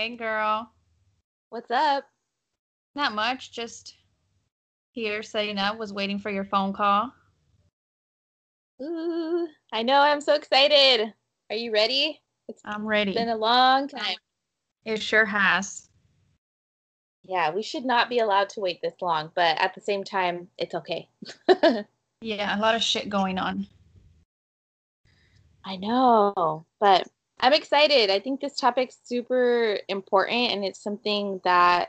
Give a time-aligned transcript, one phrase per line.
[0.00, 0.72] Hey, girl.
[1.50, 2.04] What's up?
[2.94, 3.52] Not much.
[3.52, 3.96] Just
[4.92, 5.76] here setting up.
[5.76, 7.12] Was waiting for your phone call.
[8.80, 10.00] Ooh, I know.
[10.00, 11.12] I'm so excited.
[11.50, 12.18] Are you ready?
[12.48, 13.10] It's I'm ready.
[13.10, 14.16] It's been a long time.
[14.86, 15.90] It sure has.
[17.22, 20.48] Yeah, we should not be allowed to wait this long, but at the same time,
[20.56, 21.10] it's okay.
[22.22, 23.66] yeah, a lot of shit going on.
[25.62, 27.06] I know, but
[27.40, 28.10] I'm excited.
[28.10, 31.88] I think this topic's super important and it's something that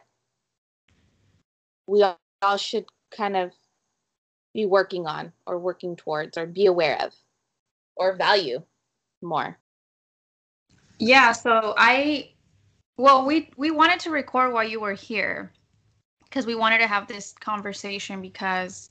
[1.87, 2.03] we
[2.41, 3.51] all should kind of
[4.53, 7.13] be working on or working towards or be aware of
[7.95, 8.63] or value
[9.21, 9.57] more.
[10.99, 12.31] Yeah, so I
[12.97, 15.51] well, we we wanted to record while you were here
[16.23, 18.89] because we wanted to have this conversation because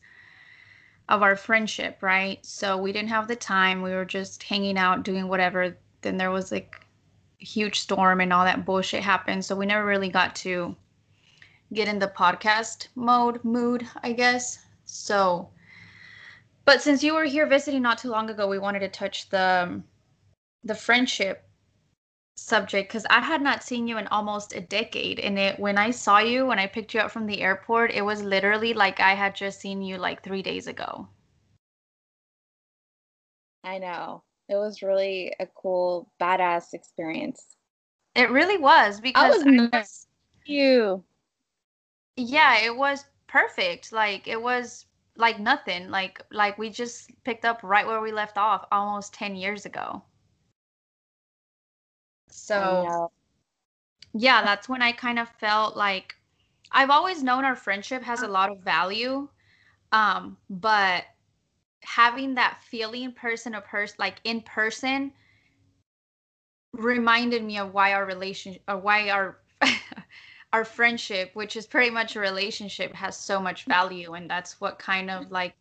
[1.09, 2.45] of our friendship, right?
[2.45, 3.83] So we didn't have the time.
[3.83, 5.77] We were just hanging out, doing whatever.
[6.03, 6.81] Then there was like
[7.41, 9.45] a huge storm and all that bullshit happened.
[9.45, 10.77] So we never really got to
[11.73, 14.65] get in the podcast mode mood, I guess.
[14.85, 15.51] So
[16.65, 19.83] but since you were here visiting not too long ago, we wanted to touch the
[20.63, 21.45] the friendship
[22.37, 25.19] subject because I had not seen you in almost a decade.
[25.19, 28.03] And it when I saw you when I picked you up from the airport, it
[28.03, 31.09] was literally like I had just seen you like three days ago.
[33.65, 34.23] I know.
[34.51, 37.57] It was really a cool, badass experience.
[38.17, 40.07] It really was because I was, I was
[40.45, 41.05] you.
[42.17, 43.93] Yeah, it was perfect.
[43.93, 45.89] Like it was like nothing.
[45.89, 50.03] Like like we just picked up right where we left off almost 10 years ago.
[52.29, 53.13] So
[54.15, 56.17] yeah, that's when I kind of felt like
[56.73, 59.29] I've always known our friendship has a lot of value.
[59.93, 61.05] Um, but
[61.83, 65.13] having that feeling person to person like in person
[66.73, 69.39] reminded me of why our relationship or why our
[70.53, 74.15] our friendship which is pretty much a relationship has so much value.
[74.15, 75.55] And that's what kind of like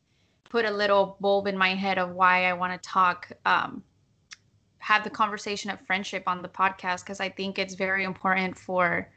[0.49, 3.83] put a little bulb in my head of why I want to talk um
[4.79, 9.09] have the conversation of friendship on the podcast because I think it's very important for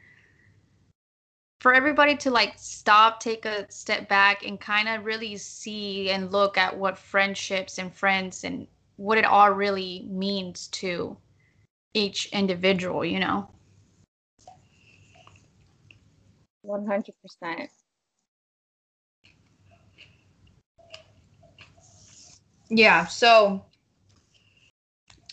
[1.63, 6.29] for everybody to like stop, take a step back and kind of really see and
[6.29, 11.15] look at what friendships and friends and what it all really means to
[11.93, 13.49] each individual, you know.
[16.65, 17.69] 100%.
[22.67, 23.63] Yeah, so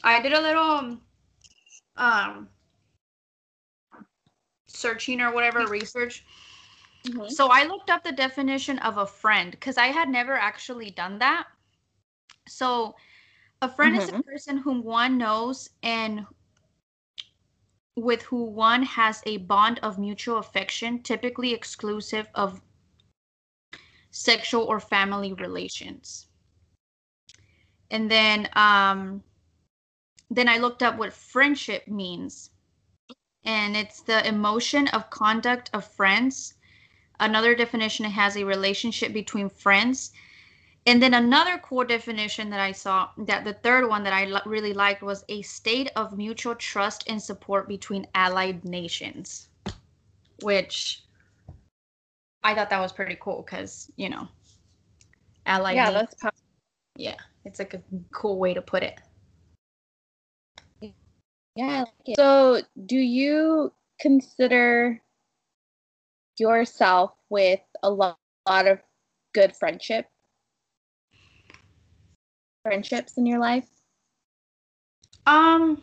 [0.05, 0.97] I did a little
[1.97, 2.49] um
[4.81, 6.25] searching or whatever research.
[7.07, 7.29] Mm-hmm.
[7.29, 11.19] So I looked up the definition of a friend because I had never actually done
[11.19, 11.47] that.
[12.47, 12.95] So
[13.63, 14.03] a friend mm-hmm.
[14.03, 14.31] is a mm-hmm.
[14.31, 16.27] person whom one knows and
[17.97, 22.61] with who one has a bond of mutual affection, typically exclusive of
[24.11, 26.27] sexual or family relations.
[27.91, 29.23] And then um
[30.31, 32.51] then I looked up what friendship means.
[33.45, 36.55] And it's the emotion of conduct of friends.
[37.19, 40.13] Another definition it has a relationship between friends.
[40.87, 44.43] And then another cool definition that I saw, that the third one that I l-
[44.47, 49.49] really liked was a state of mutual trust and support between allied nations,
[50.43, 51.03] which
[52.43, 54.27] I thought that was pretty cool because, you know,
[55.45, 55.77] allied.
[55.77, 56.15] Yeah, nations.
[56.23, 56.37] that's
[56.97, 59.01] yeah, it's like a cool way to put it.
[61.61, 61.85] Yeah.
[62.07, 65.01] Like so, do you consider
[66.39, 68.79] yourself with a lot, lot of
[69.35, 70.07] good friendship
[72.63, 73.67] friendships in your life?
[75.27, 75.83] Um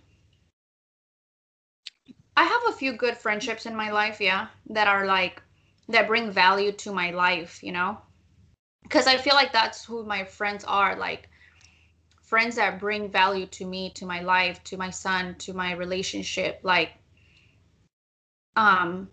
[2.36, 5.42] I have a few good friendships in my life, yeah, that are like
[5.90, 7.98] that bring value to my life, you know?
[8.90, 11.30] Cuz I feel like that's who my friends are, like
[12.28, 16.60] friends that bring value to me, to my life, to my son, to my relationship.
[16.62, 16.92] Like,
[18.58, 19.08] um,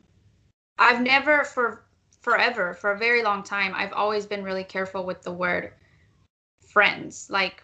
[0.81, 1.85] I've never for
[2.21, 5.75] forever, for a very long time, I've always been really careful with the word
[6.67, 7.29] friends.
[7.31, 7.63] Like,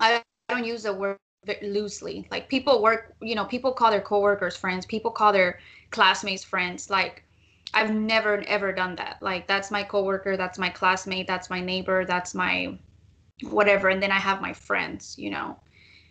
[0.00, 1.18] I don't use the word
[1.62, 2.26] loosely.
[2.32, 5.60] Like, people work, you know, people call their coworkers friends, people call their
[5.90, 6.90] classmates friends.
[6.90, 7.22] Like,
[7.72, 9.18] I've never ever done that.
[9.22, 12.76] Like, that's my coworker, that's my classmate, that's my neighbor, that's my
[13.42, 15.58] whatever and then i have my friends you know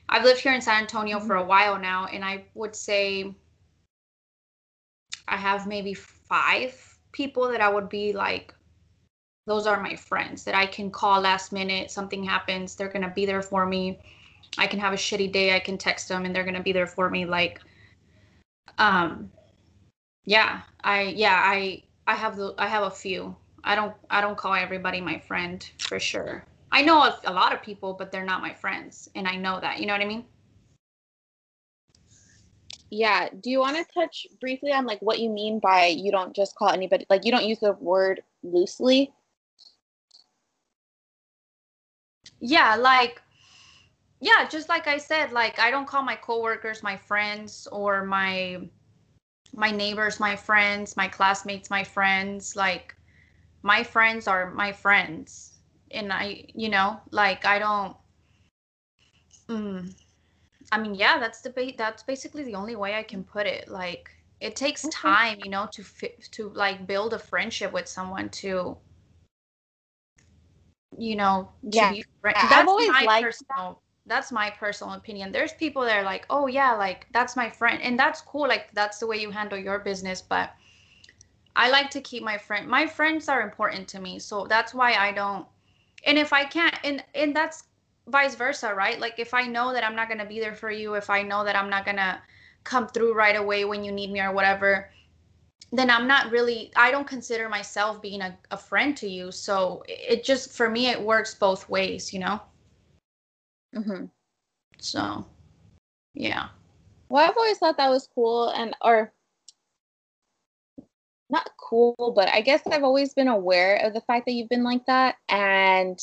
[0.09, 1.27] i've lived here in san antonio mm-hmm.
[1.27, 3.33] for a while now and i would say
[5.27, 8.53] i have maybe five people that i would be like
[9.45, 13.13] those are my friends that i can call last minute something happens they're going to
[13.15, 13.99] be there for me
[14.57, 16.73] i can have a shitty day i can text them and they're going to be
[16.73, 17.61] there for me like
[18.77, 19.31] um
[20.27, 23.35] Yeah, I yeah, I I have the I have a few.
[23.63, 26.43] I don't I don't call everybody my friend for sure.
[26.71, 29.59] I know a, a lot of people, but they're not my friends, and I know
[29.59, 29.79] that.
[29.79, 30.25] You know what I mean?
[32.89, 33.29] Yeah.
[33.41, 36.55] Do you want to touch briefly on like what you mean by you don't just
[36.55, 39.13] call anybody like you don't use the word loosely?
[42.39, 43.21] Yeah, like
[44.19, 48.61] yeah, just like I said, like I don't call my coworkers my friends or my
[49.53, 52.55] my neighbors my friends, my classmates my friends.
[52.55, 52.95] Like
[53.63, 55.56] my friends are my friends.
[55.91, 57.95] And I, you know, like I don't
[59.49, 59.93] mm,
[60.71, 63.67] I mean, yeah, that's the ba- that's basically the only way I can put it.
[63.69, 64.09] Like
[64.41, 64.91] it takes okay.
[64.91, 68.77] time, you know, to fit to like build a friendship with someone to
[70.97, 71.93] you know, yeah.
[72.49, 75.31] That's I've always my liked personal that's my personal opinion.
[75.31, 78.47] There's people that are like, oh yeah, like that's my friend, and that's cool.
[78.47, 80.21] Like that's the way you handle your business.
[80.21, 80.53] But
[81.55, 82.67] I like to keep my friend.
[82.67, 85.45] My friends are important to me, so that's why I don't.
[86.07, 87.65] And if I can't, and and that's
[88.07, 88.99] vice versa, right?
[88.99, 91.43] Like if I know that I'm not gonna be there for you, if I know
[91.43, 92.21] that I'm not gonna
[92.63, 94.89] come through right away when you need me or whatever,
[95.73, 96.71] then I'm not really.
[96.77, 99.31] I don't consider myself being a, a friend to you.
[99.31, 102.39] So it just for me, it works both ways, you know.
[103.75, 104.05] Mm-hmm.
[104.79, 105.25] So,
[106.13, 106.47] yeah.
[107.09, 109.11] Well, I've always thought that was cool, and or
[111.29, 114.63] not cool, but I guess I've always been aware of the fact that you've been
[114.63, 115.99] like that, and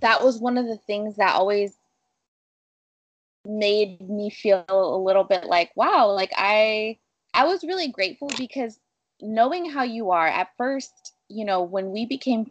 [0.00, 1.76] that was one of the things that always
[3.46, 6.98] made me feel a little bit like, wow, like I
[7.34, 8.78] I was really grateful because
[9.20, 12.50] knowing how you are at first, you know, when we became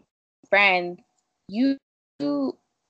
[0.49, 0.99] friends,
[1.47, 1.77] you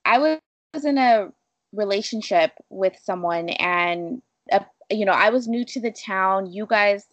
[0.06, 0.40] I
[0.74, 1.32] was in a
[1.74, 4.22] relationship with someone and
[4.52, 4.60] uh,
[4.92, 6.52] you know i was new to the town.
[6.52, 7.08] You guys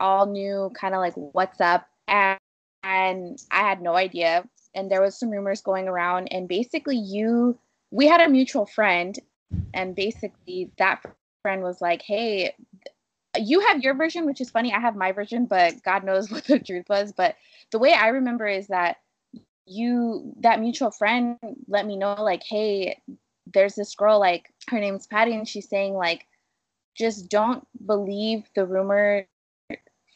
[0.00, 2.38] all knew kind of like what's up and,
[2.82, 4.44] and i had no idea.
[4.74, 7.58] And there was some rumors going around and basically you
[7.90, 9.18] we had a mutual friend
[9.74, 11.02] and basically that
[11.42, 12.54] friend was like hey
[13.36, 16.44] you have your version which is funny i have my version but god knows what
[16.44, 17.12] the truth was.
[17.12, 17.36] But
[17.72, 18.98] the way i remember is that
[19.66, 21.36] you that mutual friend
[21.66, 23.00] let me know like hey
[23.52, 26.26] there's this girl like her name's patty and she's saying like
[26.96, 29.26] just don't believe the rumor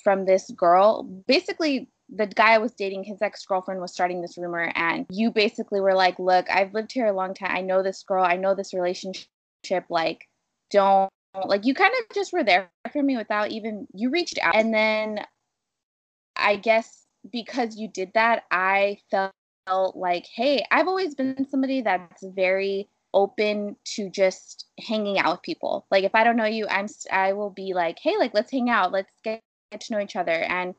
[0.03, 1.05] from this girl.
[1.27, 5.81] Basically the guy i was dating his ex-girlfriend was starting this rumor and you basically
[5.81, 7.51] were like look i've lived here a long time.
[7.51, 8.23] I know this girl.
[8.23, 9.29] I know this relationship.
[9.89, 10.29] Like
[10.71, 11.11] don't
[11.47, 14.55] like you kind of just were there for me without even you reached out.
[14.55, 15.25] And then
[16.37, 22.25] i guess because you did that i felt like, hey, I've always been somebody that's
[22.25, 25.87] very open to just hanging out with people.
[25.91, 28.71] Like if I don't know you, I'm I will be like, hey, like let's hang
[28.71, 29.41] out, let's get,
[29.73, 30.75] get to know each other, and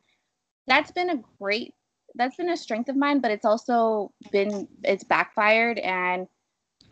[0.68, 1.74] that's been a great
[2.16, 6.28] that's been a strength of mine, but it's also been it's backfired, and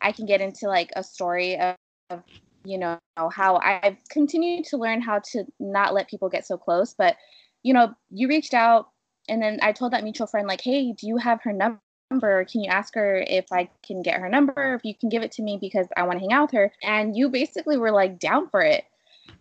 [0.01, 1.75] I can get into like a story of,
[2.09, 2.24] of
[2.63, 3.00] you know
[3.31, 7.15] how I've continued to learn how to not let people get so close, but
[7.63, 8.88] you know you reached out
[9.30, 12.45] and then I told that mutual friend, like, hey, do you have her number?
[12.45, 14.76] Can you ask her if I can get her number?
[14.76, 16.71] If you can give it to me because I want to hang out with her.
[16.83, 18.83] And you basically were like down for it.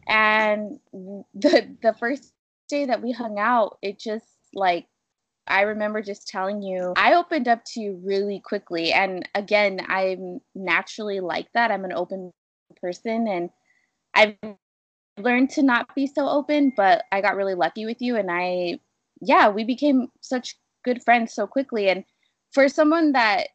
[0.06, 2.32] And the the first
[2.70, 4.86] day that we hung out, it just like
[5.46, 8.92] I remember just telling you, I opened up to you really quickly.
[8.92, 11.70] And again, I'm naturally like that.
[11.70, 12.32] I'm an open
[12.80, 13.50] person and
[14.14, 14.36] I've
[15.18, 18.80] learned to not be so open, but I got really lucky with you and I
[19.20, 21.88] yeah, we became such good friends so quickly.
[21.88, 22.04] And
[22.52, 23.48] for someone that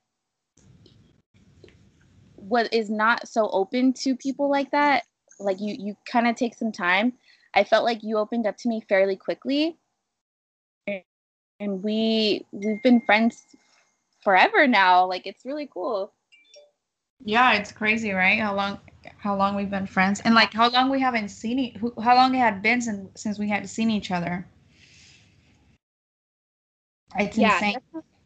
[2.36, 5.04] what is not so open to people like that,
[5.40, 7.14] like you you kind of take some time.
[7.56, 9.78] I felt like you opened up to me fairly quickly.
[11.60, 13.42] And we we've been friends
[14.24, 15.06] forever now.
[15.06, 16.12] Like it's really cool.
[17.24, 18.40] Yeah, it's crazy, right?
[18.40, 18.80] How long
[19.18, 22.34] how long we've been friends and like how long we haven't seen it how long
[22.36, 24.46] it had been since since we had seen each other
[27.18, 27.78] it's yeah, insane.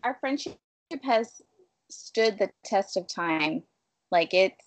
[0.03, 0.57] Our friendship
[1.03, 1.41] has
[1.89, 3.63] stood the test of time.
[4.11, 4.65] Like it's,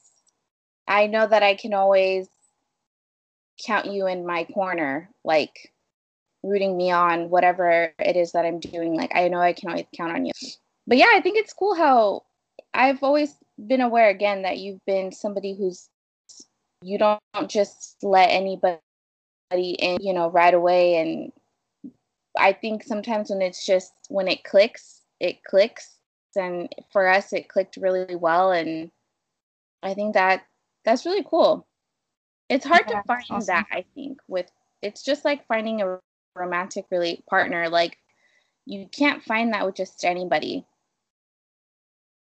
[0.86, 2.28] I know that I can always
[3.64, 5.72] count you in my corner, like
[6.42, 8.94] rooting me on whatever it is that I'm doing.
[8.94, 10.32] Like I know I can always count on you.
[10.86, 12.24] But yeah, I think it's cool how
[12.74, 13.34] I've always
[13.66, 15.88] been aware again that you've been somebody who's
[16.82, 18.80] you don't just let anybody
[19.52, 21.32] in, you know, right away and
[22.38, 25.96] I think sometimes when it's just when it clicks, it clicks.
[26.34, 28.52] And for us, it clicked really well.
[28.52, 28.90] And
[29.82, 30.44] I think that
[30.84, 31.66] that's really cool.
[32.52, 33.46] It's hard yeah, to find awesome.
[33.46, 34.50] that, I think, with
[34.82, 35.98] it's just like finding a
[36.36, 37.96] romantic really partner like
[38.66, 40.66] you can't find that with just anybody.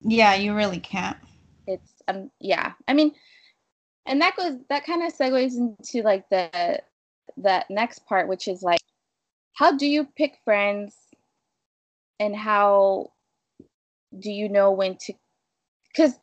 [0.00, 1.17] Yeah you really can't.
[1.67, 3.12] It's um yeah i mean
[4.07, 6.81] and that goes that kind of segues into like the
[7.37, 8.81] the next part which is like
[9.55, 10.97] how do you pick friends?
[12.21, 13.11] And how
[14.17, 15.14] do you know when to
[15.88, 16.14] because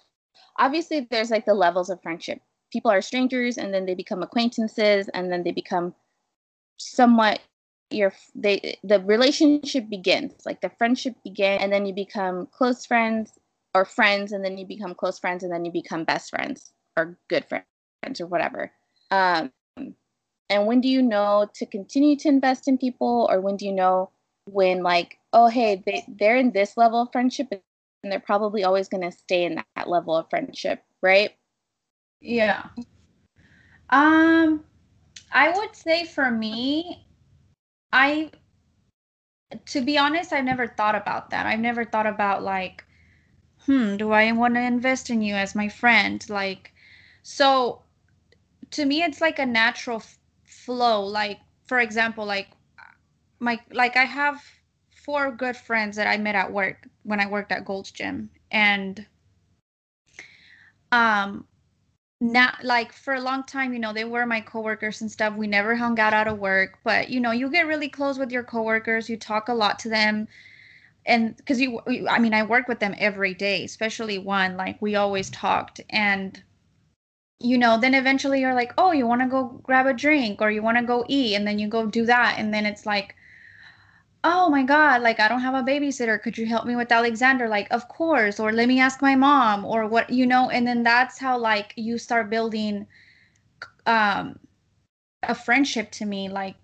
[0.58, 2.40] obviously there's like the levels of friendship
[2.72, 5.94] people are strangers and then they become acquaintances and then they become
[6.78, 7.40] somewhat
[7.92, 13.32] your they the relationship begins like the friendship begins and then you become close friends
[13.74, 17.18] or friends and then you become close friends and then you become best friends or
[17.30, 18.72] good friends or whatever.
[19.12, 19.52] Um
[20.50, 23.74] and when do you know to continue to invest in people or when do you
[23.74, 24.12] know
[24.46, 28.88] when like oh hey they, they're in this level of friendship and they're probably always
[28.88, 31.32] going to stay in that level of friendship right
[32.22, 32.70] yeah.
[33.90, 34.64] Um
[35.32, 37.06] i would say for me
[37.94, 38.32] i
[39.66, 41.46] to be honest i've never thought about that.
[41.46, 42.84] I've never thought about like
[43.66, 46.26] hmm do i want to invest in you as my friend?
[46.30, 46.74] Like
[47.24, 47.82] so
[48.72, 51.06] to me it's like a natural f- flow.
[51.06, 52.50] Like for example like
[53.40, 54.42] my like i have
[54.92, 58.30] four good friends that i met at work when i worked at gold's gym.
[58.52, 59.06] And
[60.92, 61.46] um
[62.22, 65.36] now like for a long time you know they were my coworkers and stuff.
[65.36, 68.32] We never hung out out of work but you know you get really close with
[68.32, 69.10] your coworkers.
[69.10, 70.28] You talk a lot to them.
[71.06, 74.96] And because you i mean i work with them every day especially one like we
[74.96, 75.82] always talked.
[75.90, 76.42] And
[77.40, 80.52] you know then eventually you're like oh you want to go grab a drink or
[80.52, 82.36] you want to go eat and then you go do that.
[82.38, 83.16] And then it's like
[84.24, 86.22] oh my god like i don't have a babysitter.
[86.22, 87.48] Could you help me with alexander?
[87.48, 90.84] Like of course or let me ask my mom or what you know and then
[90.84, 92.86] that's how like you start building
[93.86, 94.40] um
[95.24, 96.56] a friendship to me like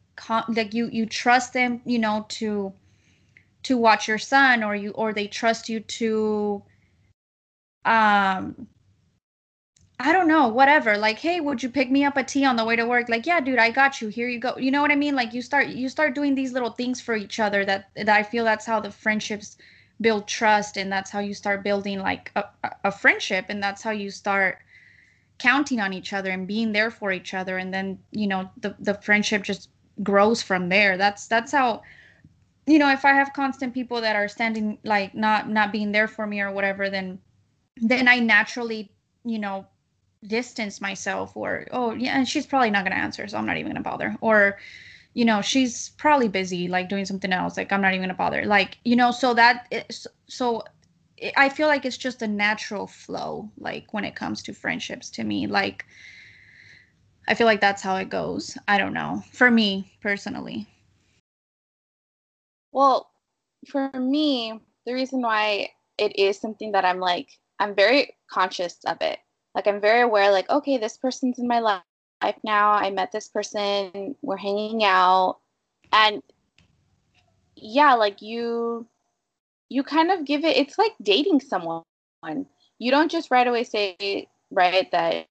[0.50, 2.74] like you you trust them you know to
[3.64, 6.64] to watch your son or you or they trust you to
[7.86, 8.68] um
[10.00, 10.98] I don't know, whatever.
[10.98, 13.08] Like, hey, would you pick me up a tea on the way to work?
[13.08, 14.10] Like, yeah, dude, I got you.
[14.10, 14.58] Here you go.
[14.58, 15.16] You know what I mean?
[15.16, 18.24] Like you start you start doing these little things for each other that that I
[18.24, 19.58] feel that's how the friendships
[20.02, 22.46] build trust and that's how you start building like a,
[22.84, 24.60] a friendship and that's how you start
[25.38, 28.76] counting on each other and being there for each other and then, you know, the
[28.80, 29.70] the friendship just
[30.04, 30.98] grows from there.
[30.98, 31.84] That's that's how
[32.68, 36.08] you know, if I have constant people that are standing like not not being there
[36.08, 37.20] for me or whatever, then
[37.78, 38.92] then I naturally,
[39.24, 39.68] you know,
[40.28, 43.58] distance myself or oh yeah and she's probably not going to answer so i'm not
[43.58, 44.16] even going to bother.
[44.22, 44.58] Or
[45.14, 48.16] you know she's probably busy like doing something else like i'm not even going to
[48.16, 48.46] bother.
[48.46, 50.64] Like you know so that is, so
[51.38, 55.24] i feel like it's just a natural flow like when it comes to friendships to
[55.24, 55.48] me.
[55.48, 55.86] Like
[57.28, 58.58] i feel like that's how it goes.
[58.68, 59.24] I don't know.
[59.32, 60.68] For me personally.
[62.72, 63.10] Well
[63.68, 67.30] for me the reason why it is something that i'm like
[67.60, 69.20] i'm very conscious of it
[69.56, 71.82] like i'm very aware like okay this person's in my life
[72.44, 72.72] now.
[72.72, 74.16] I met this person.
[74.22, 75.38] We're hanging out.
[75.92, 76.22] And
[77.56, 78.86] yeah like you
[79.70, 81.84] you kind of give it it's like dating someone.
[82.80, 85.28] You don't just right away say right that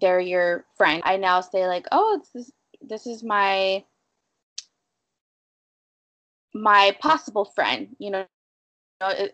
[0.00, 1.02] they're your friend.
[1.04, 3.84] I now say like oh it's this this is my
[6.54, 8.24] my possible friend you know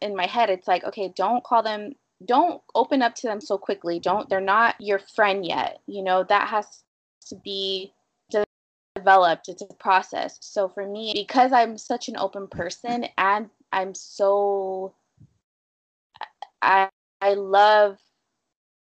[0.03, 1.93] in my head it's like okay don't call them
[2.25, 3.99] don't open up to them so quickly.
[3.99, 5.81] Don't they're not your friend yet.
[5.87, 6.67] You know, that has
[7.29, 7.93] to be
[8.95, 9.49] developed.
[9.49, 10.39] It's a process.
[10.41, 14.95] So for me, because I'm such an open person and I'm so
[16.63, 16.89] I
[17.21, 17.99] I love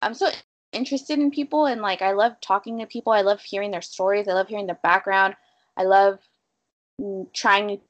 [0.01, 0.29] I'm so
[0.71, 3.11] interested in people and like I love talking to people.
[3.11, 4.27] I love hearing their stories.
[4.27, 5.35] I love hearing their background.
[5.75, 6.19] I love
[6.99, 7.81] mm, trying new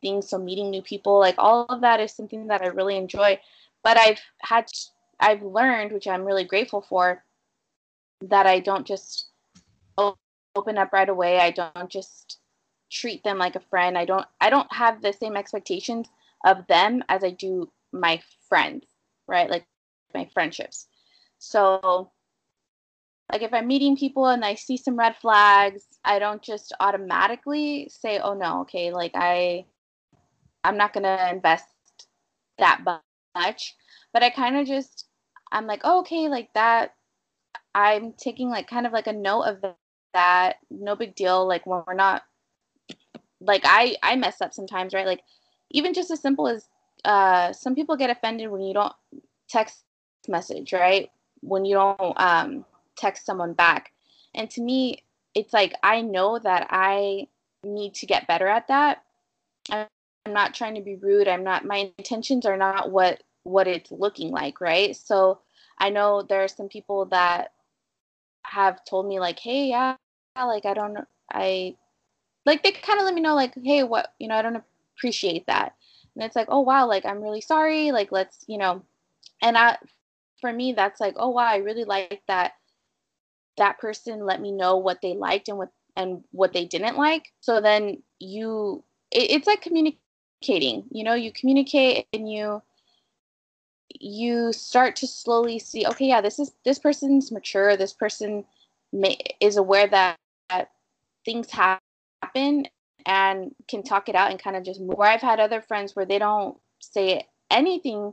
[0.00, 1.18] things, so meeting new people.
[1.18, 3.40] Like all of that is something that I really enjoy
[3.86, 4.66] but I've had
[5.20, 7.22] I've learned, which I'm really grateful for,
[8.20, 9.28] that I don't just
[9.96, 11.38] open up right away.
[11.38, 12.40] I don't just
[12.90, 13.96] treat them like a friend.
[13.96, 16.08] I don't I don't have the same expectations
[16.44, 18.86] of them as I do my friends,
[19.28, 19.48] right?
[19.48, 19.64] Like
[20.12, 20.88] my friendships.
[21.38, 22.10] So
[23.30, 27.88] like if I'm meeting people and I see some red flags, I don't just automatically
[27.88, 29.66] say, "Oh no, okay, like I
[30.64, 31.66] I'm not going to invest
[32.58, 32.80] that
[33.36, 33.76] much.
[34.12, 35.06] But I kind of just,
[35.52, 36.94] I'm like, oh, okay, like that.
[37.74, 39.64] I'm taking like kind of like a note of
[40.14, 40.54] that.
[40.70, 41.46] No big deal.
[41.46, 42.22] Like when we're not,
[43.40, 45.06] like I I mess up sometimes, right?
[45.06, 45.20] Like
[45.70, 46.68] even just as simple as
[47.04, 48.94] uh, some people get offended when you don't
[49.48, 49.84] text
[50.28, 51.10] message, right?
[51.40, 52.64] When you don't um,
[52.96, 53.92] text someone back.
[54.34, 57.28] And to me, it's like I know that I
[57.62, 59.02] need to get better at that.
[60.26, 61.28] I'm not trying to be rude.
[61.28, 64.96] I'm not my intentions are not what what it's looking like, right?
[64.96, 65.38] So
[65.78, 67.52] I know there are some people that
[68.44, 69.96] have told me like, "Hey, yeah,
[70.36, 70.98] like I don't
[71.32, 71.76] I
[72.46, 74.62] like they kind of let me know like, "Hey, what, you know, I don't
[74.96, 75.74] appreciate that."
[76.16, 77.92] And it's like, "Oh, wow, like I'm really sorry.
[77.92, 78.82] Like let's, you know."
[79.42, 79.78] And I
[80.40, 82.54] for me that's like, "Oh, wow, I really like that
[83.58, 87.32] that person let me know what they liked and what and what they didn't like
[87.40, 89.62] so then you it, it's like
[90.42, 92.62] communicating you know you communicate and you
[93.88, 98.44] you start to slowly see okay yeah this is this person's mature this person
[98.92, 100.16] may, is aware that,
[100.50, 100.70] that
[101.24, 102.66] things happen
[103.06, 104.96] and can talk it out and kind of just move.
[104.96, 108.12] where i've had other friends where they don't say anything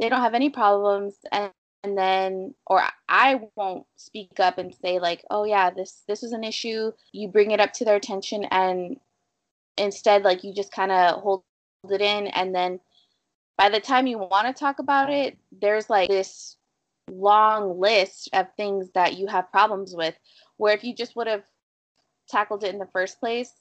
[0.00, 1.50] they don't have any problems and
[1.84, 6.32] and then or i won't speak up and say like oh yeah this this is
[6.32, 8.98] an issue you bring it up to their attention and
[9.78, 11.42] instead like you just kind of hold
[11.90, 12.78] it in and then
[13.56, 16.56] by the time you want to talk about it there's like this
[17.10, 20.14] long list of things that you have problems with
[20.56, 21.42] where if you just would have
[22.28, 23.52] tackled it in the first place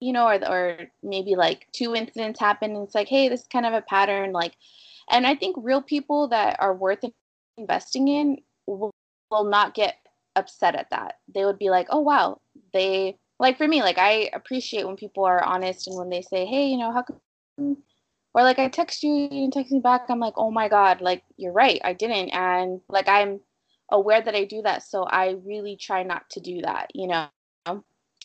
[0.00, 3.46] you know or or maybe like two incidents happen and it's like hey this is
[3.48, 4.54] kind of a pattern like
[5.10, 7.04] and i think real people that are worth
[7.56, 8.90] investing in will,
[9.30, 9.96] will not get
[10.36, 11.16] upset at that.
[11.32, 12.40] They would be like, oh, wow,
[12.72, 16.46] they, like for me, like I appreciate when people are honest and when they say,
[16.46, 17.20] hey, you know, how come,
[17.58, 20.06] or like I text you, you didn't text me back.
[20.08, 22.30] I'm like, oh my God, like you're right, I didn't.
[22.30, 23.40] And like I'm
[23.90, 24.82] aware that I do that.
[24.82, 27.28] So I really try not to do that, you know.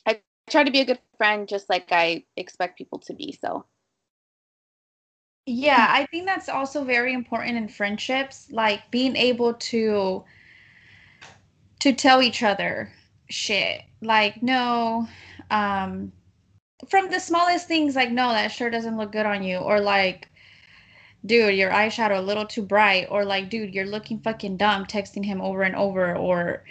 [0.05, 3.37] I try to be a good friend just like I expect people to be.
[3.39, 3.65] So
[5.45, 10.23] yeah, I think that's also very important in friendships, like being able to
[11.79, 12.91] to tell each other
[13.29, 13.81] shit.
[14.01, 15.07] Like, no,
[15.51, 16.11] um
[16.87, 19.57] from the smallest things like no, that sure doesn't look good on you.
[19.57, 20.29] Or like
[21.25, 23.07] dude, your eyeshadow a little too bright.
[23.09, 26.15] Or like dude, you're looking fucking dumb texting him over and over.
[26.15, 26.63] Or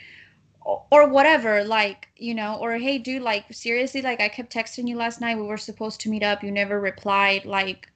[0.91, 2.57] or whatever like you know.
[2.57, 5.37] Or hey dude like seriously like i kept texting you last night.
[5.37, 6.43] We were supposed to meet up.
[6.43, 7.45] You never replied.
[7.45, 7.91] Like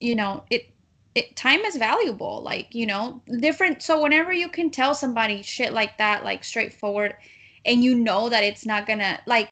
[0.00, 0.70] you know it
[1.14, 2.42] it time is valuable.
[2.42, 7.14] Like you know different so whenever you can tell somebody shit like that like straightforward
[7.64, 9.50] and you know that it's not gonna like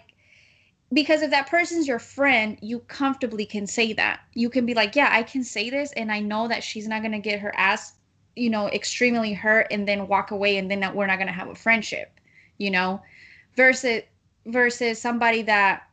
[0.94, 4.20] because if that person's your friend you comfortably can say that.
[4.34, 7.02] You can be like yeah i can say this and i know that she's not
[7.02, 7.94] gonna get her ass
[8.36, 11.54] you know extremely hurt and then walk away and then we're not gonna have a
[11.54, 12.14] friendship
[12.58, 13.02] you know?
[13.56, 14.02] Versus
[14.46, 15.84] versus somebody that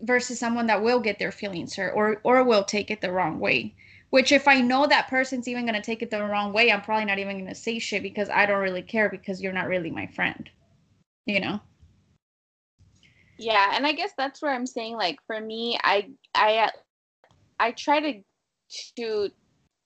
[0.00, 3.40] versus someone that will get their feelings hurt or or will take it the wrong
[3.40, 3.74] way.
[4.10, 7.04] Which if i know that person's even to take it the wrong way i'm probably
[7.06, 10.06] not even to say shit because i don't really care because you're not really my
[10.06, 10.50] friend
[11.26, 11.58] you know
[13.38, 16.70] yeah and i guess that's where i'm saying like for me i i uh,
[17.58, 18.22] i try to
[18.96, 19.30] to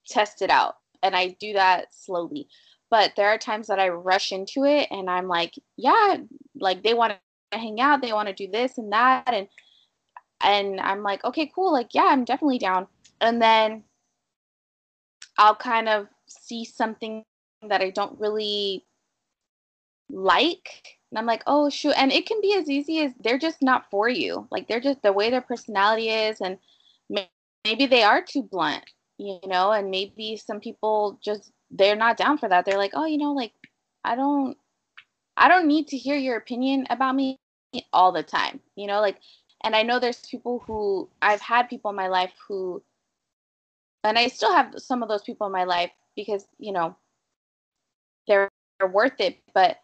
[0.09, 2.49] test it out and i do that slowly
[2.91, 6.17] but there are times that i rush into it and i'm like yeah
[6.59, 9.49] like they want to hang out they want to do this and that and
[10.43, 11.73] and I'm like, okay, cool.
[11.73, 12.87] Like, yeah, I'm definitely down.
[13.21, 13.85] And then
[15.37, 17.25] I'll kind of see something
[17.69, 18.85] that I don't really
[20.11, 20.99] like.
[21.11, 21.95] And I'm like, oh, shoot.
[21.97, 24.47] And it can be as easy as they're just not for you.
[24.51, 26.41] Like, they're just the way their personality is.
[26.41, 26.59] And
[27.65, 28.85] maybe they are too blunt,
[29.17, 32.65] you know, and maybe some people just, they're not down for that.
[32.65, 33.53] They're like, oh, you know, like,
[34.05, 34.57] I don't,
[35.37, 37.39] I don't need to hear your opinion about me
[37.93, 38.61] all the time.
[38.77, 39.19] You know, like
[39.65, 42.83] and I know there's people who I've had people in my life who,
[44.05, 46.97] and I still have some of those people in my life because, you know,
[48.27, 49.79] they're, they're worth it, but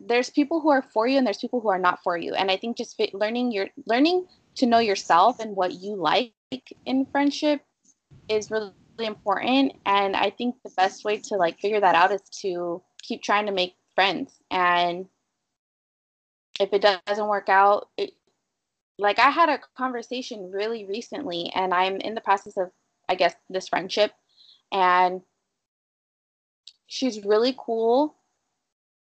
[0.00, 2.34] there's people who are for you and there's people who are not for you.
[2.34, 6.32] And I think just learning your, learning to know yourself and what you like
[6.86, 7.62] in friendship
[8.28, 9.74] is really important.
[9.86, 13.46] And I think the best way to like figure that out is to keep trying
[13.46, 15.06] to make friends and
[16.60, 18.12] if it doesn't work out, it,
[18.98, 22.70] like I had a conversation really recently and I'm in the process of
[23.08, 24.12] I guess this friendship
[24.72, 25.22] and
[26.86, 28.14] she's really cool.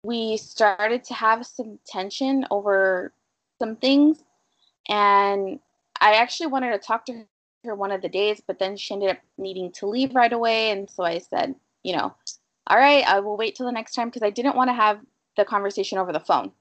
[0.03, 3.13] We started to have some tension over
[3.59, 4.23] some things
[4.89, 5.59] and
[6.01, 7.25] I actually wanted to talk to
[7.65, 10.71] her one of the days but then she ended up needing to leave right away
[10.71, 12.15] and so I said, you know,
[12.69, 15.01] all right, I will wait till the next time because I didn't want to have
[15.37, 16.53] the conversation over the phone.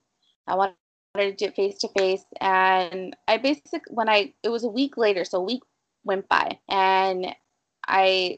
[0.48, 0.76] I wanted
[1.18, 2.24] to do it face to face.
[2.40, 5.64] And I basically, when I, it was a week later, so a week
[6.06, 6.60] went by.
[6.70, 7.36] And
[7.86, 8.38] I,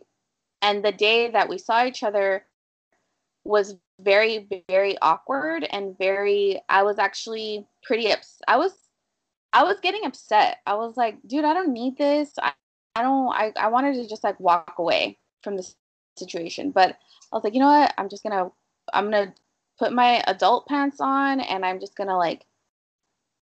[0.62, 2.46] and the day that we saw each other,
[3.50, 8.74] was very very awkward and very I was actually pretty ups I was
[9.52, 10.60] I was getting upset.
[10.68, 12.34] I was like, dude, I don't need this.
[12.42, 12.54] I,
[12.96, 15.76] I don't I, I wanted to just like walk away from this
[16.18, 16.72] situation.
[16.72, 16.92] But
[17.32, 17.94] I was like, you know what?
[17.98, 18.52] I'm just gonna
[18.94, 19.34] I'm gonna
[19.80, 22.46] put my adult pants on and I'm just gonna like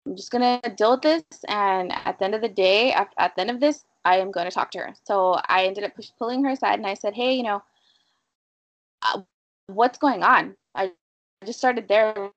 [0.06, 3.34] I'm just gonna deal with this and at the end of the day at, at
[3.34, 4.94] the end of this I am going to talk to her.
[5.04, 7.62] So I ended up push, pulling her aside and I said, hey, you know,
[9.02, 9.20] uh,
[9.68, 10.56] what's going on?
[10.74, 10.92] I
[11.44, 12.30] just started there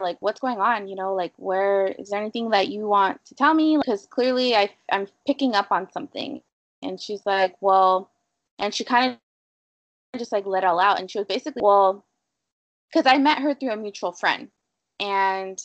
[0.00, 0.88] like what's going on?
[0.88, 3.76] You know like where is there anything that you want to tell me?
[3.76, 6.40] Because clearly I, i'm picking up on something.
[6.82, 8.10] And she's like well
[8.58, 10.98] and she kind of just like let it all out.
[10.98, 12.04] And she was basically well
[12.92, 14.48] because i met her through a mutual friend.
[14.98, 15.60] And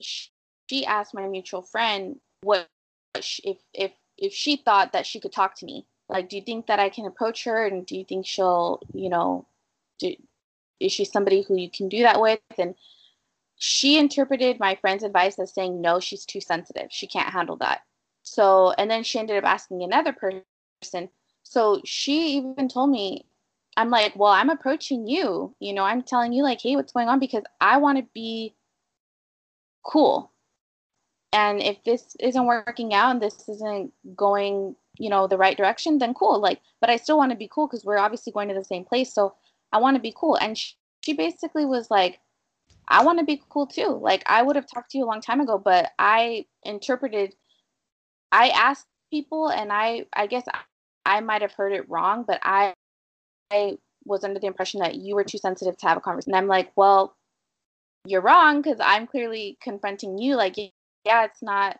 [0.00, 0.28] she,
[0.68, 2.68] she asked my mutual friend what
[3.14, 5.86] if if if she thought that she could talk to me.
[6.10, 7.66] Like do you think that i can approach her?
[7.66, 9.46] And do you think she'll you know
[9.98, 10.14] do,
[10.84, 12.40] is she somebody who you can do that with?
[12.58, 12.74] And
[13.56, 16.88] she interpreted my friend's advice as saying no she's too sensitive.
[16.90, 17.80] She can't handle that.
[18.22, 21.08] So and then she ended up asking another person.
[21.42, 23.26] So she even told me
[23.76, 25.54] i'm like well i'm approaching you.
[25.60, 27.18] You know i'm telling you like hey what's going on?
[27.18, 28.54] Because i want to be
[29.84, 30.30] cool.
[31.32, 35.98] And if this isn't working out and this isn't going you know the right direction
[35.98, 36.40] then cool.
[36.40, 38.84] Like but i still want to be cool because we're obviously going to the same
[38.84, 39.12] place.
[39.14, 39.34] So
[39.74, 42.20] i want to be cool and she, she basically was like
[42.88, 45.20] i want to be cool too like i would have talked to you a long
[45.20, 47.34] time ago but i interpreted
[48.32, 50.60] i asked people and i i guess i,
[51.04, 52.72] I might have heard it wrong but i
[53.50, 56.38] i was under the impression that you were too sensitive to have a conversation and
[56.38, 57.16] i'm like well
[58.06, 60.56] you're wrong because i'm clearly confronting you like
[61.04, 61.78] yeah, it's not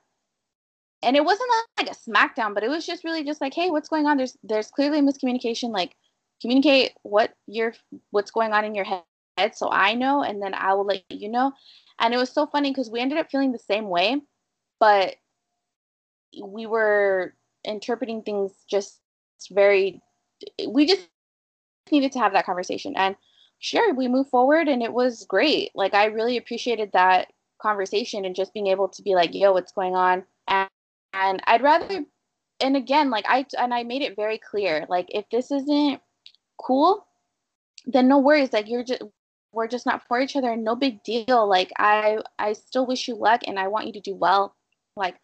[1.02, 3.90] and it wasn't like a smackdown, but it was just really just like, hey, what's
[3.90, 4.16] going on?
[4.16, 5.70] There's there's clearly a miscommunication.
[5.70, 5.94] Like,
[6.44, 7.72] communicate what you're
[8.10, 11.30] what's going on in your head, so I know, and then I will let you
[11.30, 11.52] know.
[11.98, 14.20] And it was so funny because we ended up feeling the same way,
[14.78, 15.16] but
[16.42, 19.00] we were interpreting things just
[19.50, 20.02] very.
[20.68, 21.08] We just
[21.90, 23.16] needed to have that conversation, and
[23.58, 25.70] sure, we moved forward, and it was great.
[25.74, 27.28] Like I really appreciated that
[27.58, 30.24] conversation and just being able to be like, yo, what's going on?
[30.48, 30.68] And,
[31.14, 32.04] and I'd rather,
[32.60, 36.00] and again, like I, and I made it very clear, like if this isn't
[36.58, 37.06] cool,
[37.86, 38.52] then no worries.
[38.52, 39.02] Like you're just,
[39.52, 41.46] we're just not for each other and no big deal.
[41.48, 44.54] Like I, I still wish you luck and I want you to do well.
[44.96, 45.16] Like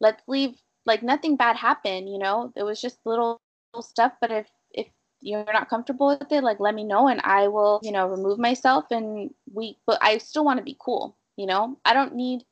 [0.00, 0.54] let's leave,
[0.86, 3.40] like nothing bad happened, you know, it was just little,
[3.72, 4.12] little stuff.
[4.20, 4.86] But if, if
[5.20, 8.38] you're not comfortable with it, like let me know and I will, you know, remove
[8.38, 12.44] myself and we, but I still want to be cool you know i don't need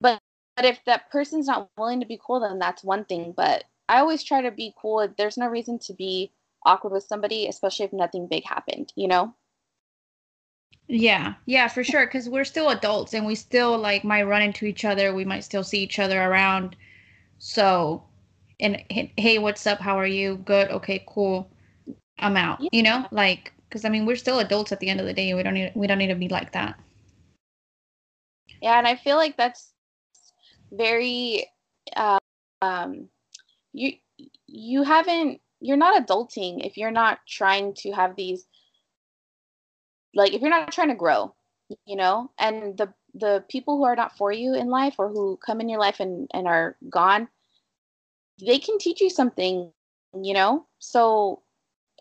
[0.00, 0.18] but
[0.56, 3.98] but if that person's not willing to be cool then that's one thing but i
[3.98, 6.30] always try to be cool there's no reason to be
[6.64, 9.34] awkward with somebody especially if nothing big happened you know?
[10.86, 14.64] Yeah yeah for sure because we're still adults and we still like might run into
[14.66, 16.76] each other we might still see each other around.
[17.38, 18.02] So
[18.60, 18.82] and
[19.16, 19.78] hey what's up?
[19.80, 20.36] How are you?
[20.44, 20.70] Good?
[20.70, 21.50] Okay cool.
[22.18, 22.70] I'm out yeah.
[22.72, 23.06] you know?
[23.10, 25.52] Like because i mean we're still adults at the end of the day we don't
[25.52, 26.78] need we don't need to be like that.
[28.60, 29.72] Yeah, and I feel like that's
[30.72, 31.46] very
[31.96, 32.18] uh,
[32.62, 33.08] um,
[33.72, 33.92] you
[34.46, 38.46] you haven't you're not adulting if you're not trying to have these
[40.14, 41.34] like if you're not trying to grow,
[41.86, 45.38] you know, and the the people who are not for you in life or who
[45.44, 47.28] come in your life and and are gone,
[48.44, 49.70] they can teach you something,
[50.22, 50.66] you know.
[50.78, 51.42] So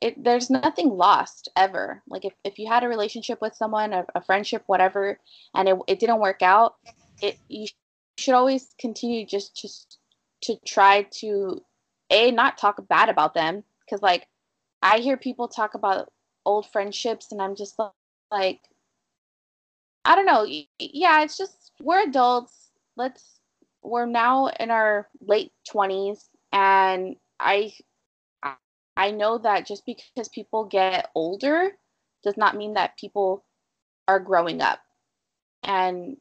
[0.02, 4.06] it there's nothing lost ever like if, if you had a relationship with someone a,
[4.16, 5.20] a friendship whatever
[5.56, 6.76] and it, it didn't work out
[7.22, 7.68] it you
[8.18, 9.98] should always continue just just
[10.42, 11.62] to try to
[12.10, 14.28] a not talk bad about them because like
[14.82, 16.12] i hear people talk about
[16.46, 17.80] old friendships and i'm just
[18.32, 18.60] like
[20.06, 20.46] i don't know
[20.80, 23.40] yeah it's just we're adults let's
[23.84, 27.72] we're now in our late 20s and i
[28.98, 31.78] I know that just because people get older
[32.24, 33.46] does not mean that people
[34.08, 34.80] are growing up.
[35.64, 36.18] And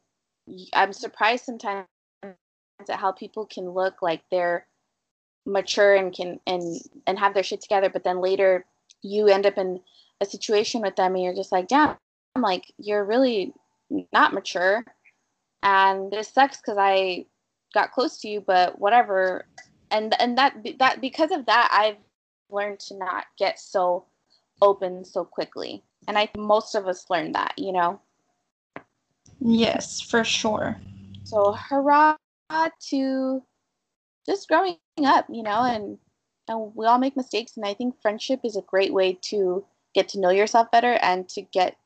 [0.75, 1.87] I'm surprised sometimes
[2.23, 4.67] at how people can look like they're
[5.47, 8.67] mature and can and and have their shit together, but then later
[9.03, 9.81] you end up in
[10.21, 11.97] a situation with them and you're just like, damn,
[12.35, 13.55] I'm like, you're really
[14.13, 14.85] not mature.
[15.63, 17.27] And this sucks because I
[17.73, 19.47] got close to you, but whatever.
[19.91, 21.97] And and that that because of that, I've
[22.51, 24.05] learned to not get so
[24.61, 25.83] open so quickly.
[26.09, 28.01] And I most of us learn that, you know?
[29.41, 30.77] Yes, for sure.
[31.25, 32.17] So hurrah
[32.91, 33.43] to
[34.27, 35.99] just growing up, you know, and
[36.49, 40.09] and we all make mistakes and I think friendship is a great way to get
[40.11, 41.77] to know yourself better and to get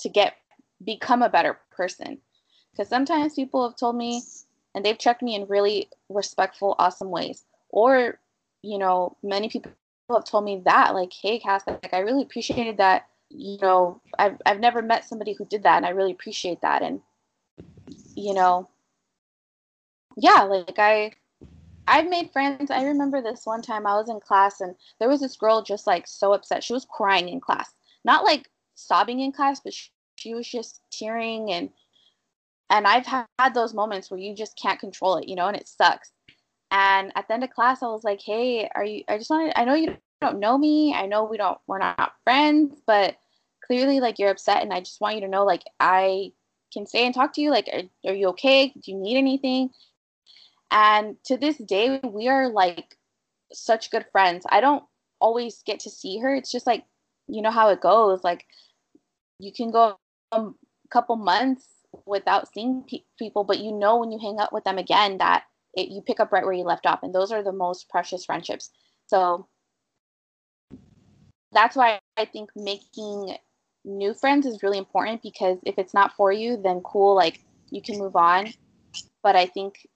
[0.00, 0.36] to get
[0.84, 2.18] become a better person.
[2.72, 4.22] Because sometimes people have told me
[4.74, 7.44] and they've checked me in really respectful awesome ways.
[7.68, 8.18] Or
[8.64, 9.72] you know many people
[10.10, 14.40] have told me that like hey cass like i really appreciated that you know I've,
[14.46, 16.82] I've never met somebody who did that and i really appreciate that.
[16.82, 17.00] And
[18.14, 18.68] you know
[20.16, 21.12] yeah like i
[21.86, 22.70] I've made friends.
[22.70, 25.86] I remember this one time I was in class and there was this girl just
[25.86, 26.64] like so upset.
[26.64, 27.74] She was crying in class.
[28.04, 31.70] Not like sobbing in class, but she, she was just tearing and
[32.70, 35.68] and I've had those moments where you just can't control it, you know, and it
[35.68, 36.12] sucks.
[36.70, 39.52] And at the end of class I was like, "Hey, are you I just wanted
[39.56, 40.94] I know you don't know me.
[40.94, 43.16] I know we don't we're not friends, but
[43.66, 46.32] clearly like you're upset and I just want you to know like I
[46.72, 48.68] can stay and talk to you like are, are you okay?
[48.68, 49.70] Do you need anything?"
[50.70, 52.96] And to this day, we are like
[53.52, 54.44] such good friends.
[54.48, 54.84] I don't
[55.20, 56.34] always get to see her.
[56.34, 56.84] It's just like,
[57.28, 58.24] you know how it goes.
[58.24, 58.44] Like,
[59.38, 59.96] you can go
[60.32, 60.46] a
[60.90, 61.66] couple months
[62.06, 65.44] without seeing pe- people, but you know when you hang out with them again that
[65.74, 67.02] it, you pick up right where you left off.
[67.02, 68.70] And those are the most precious friendships.
[69.06, 69.48] So
[71.52, 73.36] that's why I think making
[73.84, 77.82] new friends is really important because if it's not for you, then cool, like you
[77.82, 78.52] can move on.
[79.22, 79.86] But I think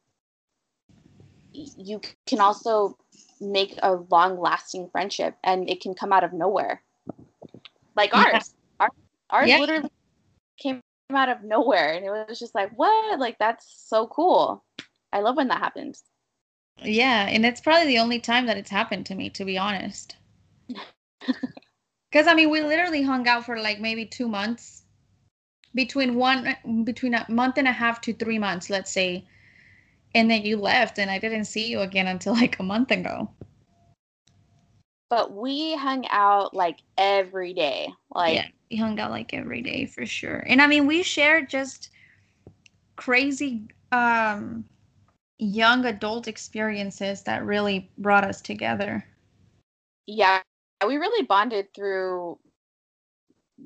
[1.77, 2.97] you can also
[3.41, 6.83] make a long lasting friendship and it can come out of nowhere.
[7.97, 8.33] Like yeah.
[8.35, 8.55] ours.
[8.81, 8.91] Ours,
[9.31, 9.59] ours yeah.
[9.59, 9.91] literally
[10.59, 10.81] came
[11.13, 13.19] out of nowhere and it was just like what?
[13.19, 14.65] Like that's so cool.
[15.13, 16.03] I love when that happens.
[16.83, 20.17] Yeah and it's probably the only time that it's happened to me to be honest.
[22.11, 24.83] Because i mean we literally hung out for like maybe two months.
[25.75, 29.27] Between one between a month and a half to three months let's say
[30.15, 33.31] and then you left and I didn't see you again until like a month ago.
[35.11, 37.89] But we hung out like every day.
[38.15, 40.45] Like Yeah, we hung out like every day for sure.
[40.47, 41.91] And I mean we shared just
[42.97, 44.65] crazy um
[45.39, 49.05] young adult experiences that really brought us together.
[50.07, 50.41] Yeah,
[50.87, 52.39] we really bonded through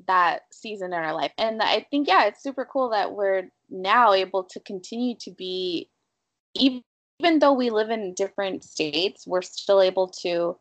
[0.07, 1.31] that season in our life.
[1.37, 5.89] And I think yeah, it's super cool that we're now able to continue to be
[6.55, 10.57] even though we live in different states, we're still able to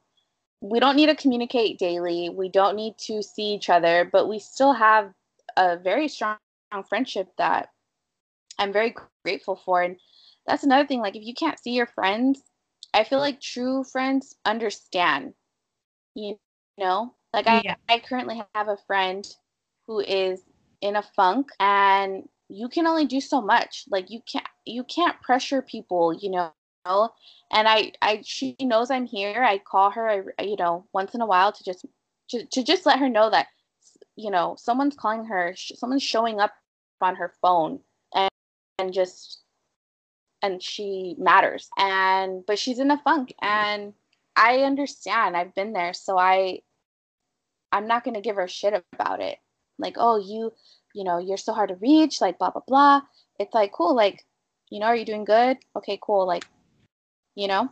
[0.62, 2.28] we don't need to communicate daily.
[2.28, 5.12] We don't need to see each other, but we still have
[5.57, 6.37] a very strong
[6.88, 7.70] friendship that
[8.59, 9.83] I'm very grateful for.
[9.83, 9.96] And
[10.46, 11.00] that's another thing.
[11.00, 12.42] Like, if you can't see your friends,
[12.94, 15.35] I feel like true friends understand.
[16.14, 16.38] You
[16.78, 17.74] know, like yeah.
[17.88, 19.26] I, I currently have a friend
[19.88, 20.42] who is
[20.81, 23.84] in a funk and you can only do so much.
[23.90, 26.52] Like you can't you can't pressure people you know?
[27.52, 29.42] And i i she knows i'm here.
[29.42, 31.86] I call her I, you know once in a while to just
[32.30, 33.48] to, to just let her know that
[34.16, 36.52] you know someone's calling her someone's showing up
[37.00, 37.80] on her phone
[38.14, 38.30] and
[38.78, 39.42] and just
[40.42, 41.70] and she matters.
[41.78, 43.94] And but she's in a funk and
[44.36, 45.36] i understand.
[45.36, 45.94] I've been there.
[45.94, 46.60] So i
[47.70, 49.38] i'm not going to give her shit about it.
[49.78, 50.52] Like oh you
[50.94, 53.00] you know, you're so hard to reach, like blah blah blah.
[53.38, 54.24] It's like cool, like,
[54.70, 55.59] you know, are you doing good?
[55.76, 56.44] Okay, cool, like,
[57.35, 57.70] you know.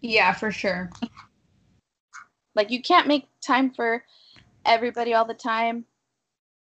[0.00, 0.90] Yeah, for sure.
[2.54, 4.04] Like you can't make time for
[4.64, 5.84] everybody all the time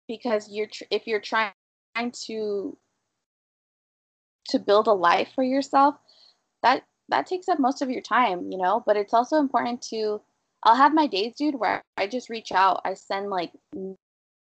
[0.07, 1.51] because you're tr- if you're trying
[2.25, 2.77] to
[4.49, 5.95] to build a life for yourself,
[6.63, 8.83] that that takes up most of your time, you know.
[8.85, 10.21] But it's also important to.
[10.63, 12.81] I'll have my days, dude, where I just reach out.
[12.85, 13.51] I send like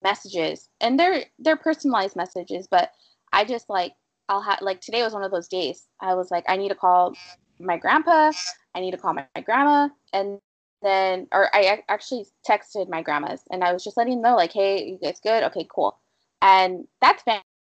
[0.03, 2.91] messages and they're they're personalized messages but
[3.33, 3.93] i just like
[4.29, 5.87] i'll have like today was one of those days.
[5.99, 7.13] I was like i need to call
[7.59, 8.31] my grandpa
[8.75, 10.39] i need to call my, my grandma and
[10.81, 14.53] then or i actually texted my grandmas and i was just letting them know like
[14.53, 15.43] hey you guys good?
[15.43, 15.97] Okay cool.
[16.41, 17.23] And that's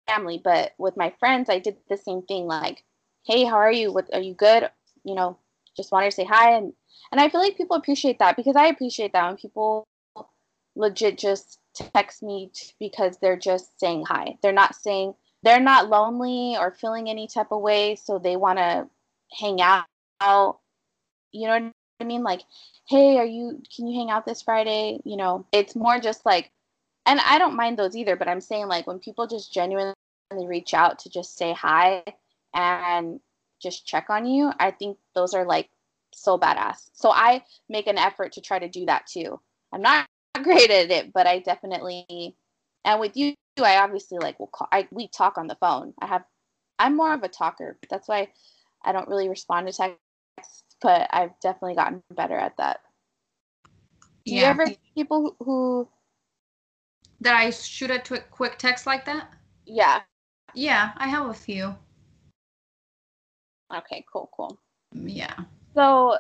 [0.09, 2.83] family but with my friends i did the same thing like
[3.25, 3.93] hey how are you?
[3.93, 4.69] What are you good?
[5.05, 5.39] You know
[5.77, 6.73] just wanted to say hi and
[7.13, 9.87] and i feel like people appreciate that because i appreciate that when people
[10.77, 14.37] legit just text me because they're just saying hi.
[14.43, 18.59] They're not saying they're not lonely or feeling any type of way, so they want
[18.59, 18.89] to
[19.39, 19.85] hang out.
[21.33, 22.23] You know what I mean?
[22.23, 22.43] Like,
[22.89, 23.61] hey, are you?
[23.75, 25.01] Can you hang out this Friday?
[25.05, 26.51] You know, it's more just like,
[27.07, 28.17] and I don't mind those either.
[28.17, 29.95] But I'm saying like when people just genuinely
[30.33, 32.05] reach out to just say hi
[32.55, 33.21] and
[33.61, 35.69] just check on you, I think those are like
[36.13, 36.91] so badass.
[36.95, 39.41] So I make an effort to try to do that too.
[39.73, 40.07] I'm not
[40.43, 42.37] great at it, but I definitely
[42.85, 45.95] and with you I obviously like will call I we talk on the phone.
[46.01, 46.25] I have
[46.79, 47.79] I'm more of a talker.
[47.89, 48.29] That's why
[48.85, 52.81] I don't really respond to text, but I've definitely gotten better at that.
[54.27, 54.41] Do yeah.
[54.41, 55.89] you ever people who
[57.21, 59.33] that I shoot a tw- quick text like that?
[59.67, 60.01] Yeah.
[60.55, 61.75] Yeah, I have a few.
[63.75, 64.59] Okay, cool, cool.
[64.95, 65.35] Mm, yeah.
[65.75, 66.19] So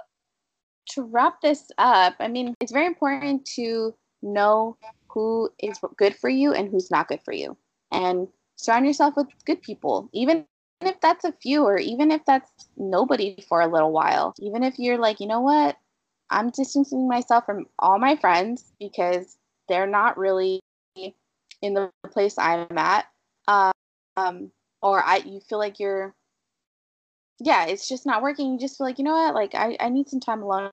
[0.90, 4.76] to wrap this up, I mean, it's very important to know
[5.08, 7.56] who is good for you and who's not good for you.
[7.92, 10.46] And surround yourself with good people, even
[10.80, 14.34] if that's a few or even if that's nobody for a little while.
[14.40, 15.76] Even if you're like, you know what?
[16.30, 19.36] I'm distancing myself from all my friends because
[19.68, 20.60] they're not really
[21.62, 23.06] in the place I'm at.
[23.46, 24.50] Um,
[24.82, 26.14] or I you feel like you're
[27.40, 28.52] yeah, it's just not working.
[28.52, 30.70] You just feel like, you know what, like I, I need some time alone.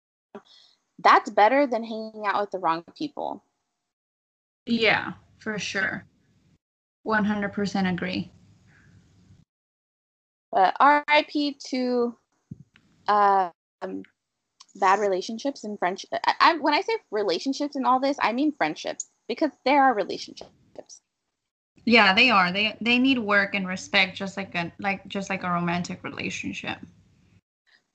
[1.03, 3.43] That's better than hanging out with the wrong people.
[4.65, 6.05] Yeah, for sure.
[7.05, 8.31] 100% agree.
[10.51, 12.15] But RIP to
[13.07, 14.03] um,
[14.75, 16.13] bad relationships and friendships.
[16.25, 19.93] I, I, when I say relationships and all this, I mean friendships because there are
[19.93, 21.01] relationships.
[21.85, 22.51] Yeah, they are.
[22.51, 26.77] They they need work and respect, just like a like just like a romantic relationship.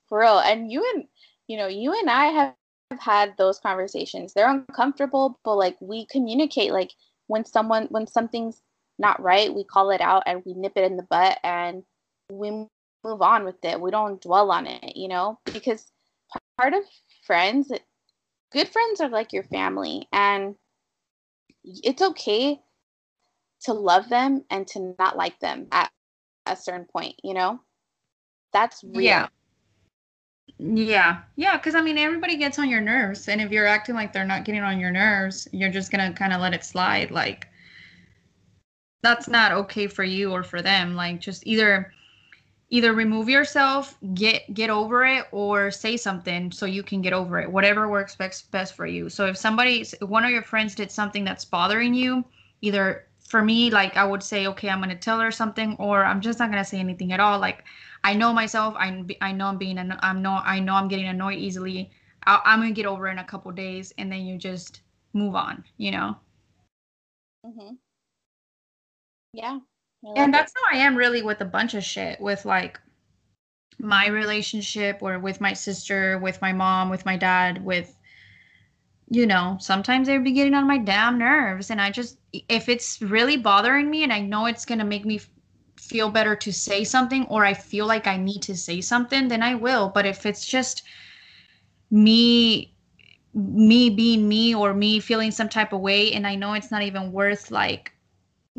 [0.08, 1.04] For real, and you and
[1.46, 2.54] you know you and I have
[3.00, 4.32] had those conversations.
[4.32, 6.72] They're uncomfortable, but like we communicate.
[6.72, 6.92] Like
[7.26, 8.62] when someone when something's
[8.98, 11.82] not right, we call it out and we nip it in the butt and
[12.30, 13.80] we move on with it.
[13.80, 15.90] We don't dwell on it, you know, because
[16.58, 16.82] part of
[17.26, 17.70] friends,
[18.52, 20.54] good friends are like your family, and
[21.64, 22.60] it's okay
[23.62, 25.90] to love them and to not like them at
[26.46, 27.60] a certain point, you know?
[28.52, 29.02] That's real.
[29.02, 29.26] Yeah.
[30.58, 31.22] Yeah.
[31.36, 31.58] Yeah.
[31.58, 33.28] Cause I mean, everybody gets on your nerves.
[33.28, 36.18] And if you're acting like they're not getting on your nerves, you're just going to
[36.18, 37.10] kind of let it slide.
[37.10, 37.48] Like,
[39.02, 40.94] that's not okay for you or for them.
[40.94, 41.92] Like, just either
[42.70, 47.38] either remove yourself get get over it or say something so you can get over
[47.40, 50.90] it whatever works best best for you so if somebody one of your friends did
[50.90, 52.24] something that's bothering you
[52.62, 56.04] either for me like i would say okay i'm going to tell her something or
[56.04, 57.64] i'm just not going to say anything at all like
[58.04, 61.38] i know myself i, I know i'm being i'm no i know i'm getting annoyed
[61.38, 61.90] easily
[62.26, 64.80] i going to get over in a couple days and then you just
[65.12, 66.16] move on you know
[67.44, 67.74] mm-hmm.
[69.32, 69.58] yeah
[70.14, 70.58] and that's it.
[70.62, 72.78] how I am really with a bunch of shit with like
[73.78, 77.96] my relationship or with my sister, with my mom, with my dad, with
[79.08, 82.68] you know, sometimes they would be getting on my damn nerves and I just if
[82.68, 85.20] it's really bothering me and I know it's going to make me
[85.76, 89.42] feel better to say something or I feel like I need to say something, then
[89.42, 89.90] I will.
[89.90, 90.82] But if it's just
[91.90, 92.72] me
[93.32, 96.82] me being me or me feeling some type of way and I know it's not
[96.82, 97.92] even worth like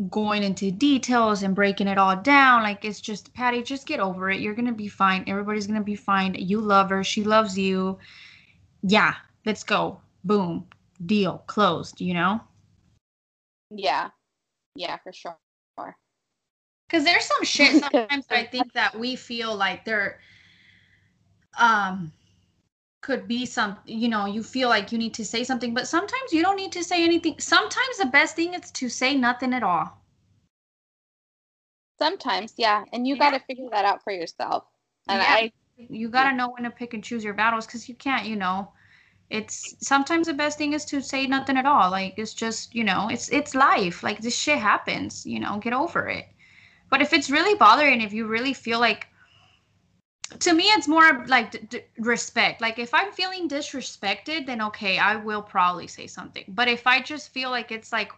[0.10, 2.63] going into details and breaking it all down.
[2.63, 4.39] Like it's just Patty, just get over it.
[4.39, 5.23] You're gonna be fine.
[5.27, 6.36] Everybody's gonna be fine.
[6.36, 7.03] You love her.
[7.03, 7.97] She loves you.
[8.83, 9.99] Yeah, let's go.
[10.23, 10.67] Boom.
[11.06, 12.01] Deal closed.
[12.01, 12.41] You know.
[13.69, 14.10] Yeah.
[14.75, 15.38] Yeah, for sure.
[16.88, 20.19] Because there's some shit sometimes I think that we feel like they're
[21.60, 22.12] um
[23.01, 26.34] could be some you know you feel like you need to say something but sometimes
[26.34, 29.63] you don't need to say anything sometimes the best thing is to say nothing at
[29.63, 30.01] all
[31.97, 33.32] sometimes yeah and you yeah.
[33.32, 34.65] got to figure that out for yourself
[35.08, 35.27] and yeah.
[35.30, 38.25] i you got to know when to pick and choose your battles because you can't
[38.25, 38.71] you know
[39.29, 41.91] it's sometimes the best thing is to say nothing at all.
[41.91, 44.03] Like it's just you know it's it's life.
[44.03, 46.25] Like this shit happens you know get over it.
[46.89, 49.07] But if it's really bothering if you really feel like
[50.39, 52.61] to me it's more like d- d- respect.
[52.61, 56.45] Like if i'm feeling disrespected then okay i will probably say something.
[56.47, 58.11] But if i just feel like it's like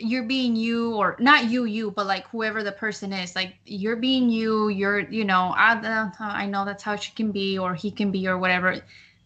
[0.00, 3.96] you're being you or not you you but like whoever the person is like you're
[3.96, 7.74] being you you're you know i, uh, I know that's how she can be or
[7.74, 8.80] he can be or whatever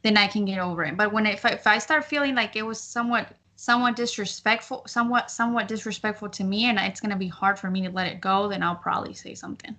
[0.04, 2.54] then i can get over it but when if I, if I start feeling like
[2.54, 7.58] it was somewhat somewhat disrespectful somewhat somewhat disrespectful to me and it's to be hard
[7.58, 9.76] for me to let it go then i'll probably say something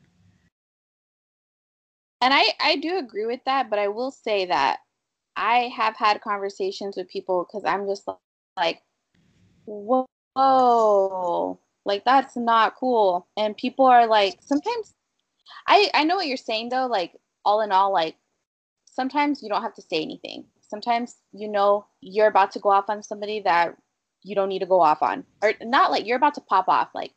[2.22, 4.80] and I I do agree with that, but I will say that
[5.36, 8.08] I have had conversations with people because I'm just
[8.58, 8.82] like,
[9.66, 13.28] whoa, like that's not cool.
[13.38, 14.94] And people are like, sometimes
[15.68, 16.88] I I know what you're saying though.
[16.88, 17.14] Like
[17.46, 18.16] all in all, like
[18.96, 20.46] sometimes you don't have to say anything.
[20.62, 23.76] Sometimes you know you're about to go off on somebody that
[24.24, 26.90] you don't need to go off on, or not like you're about to pop off.
[26.96, 27.12] Like,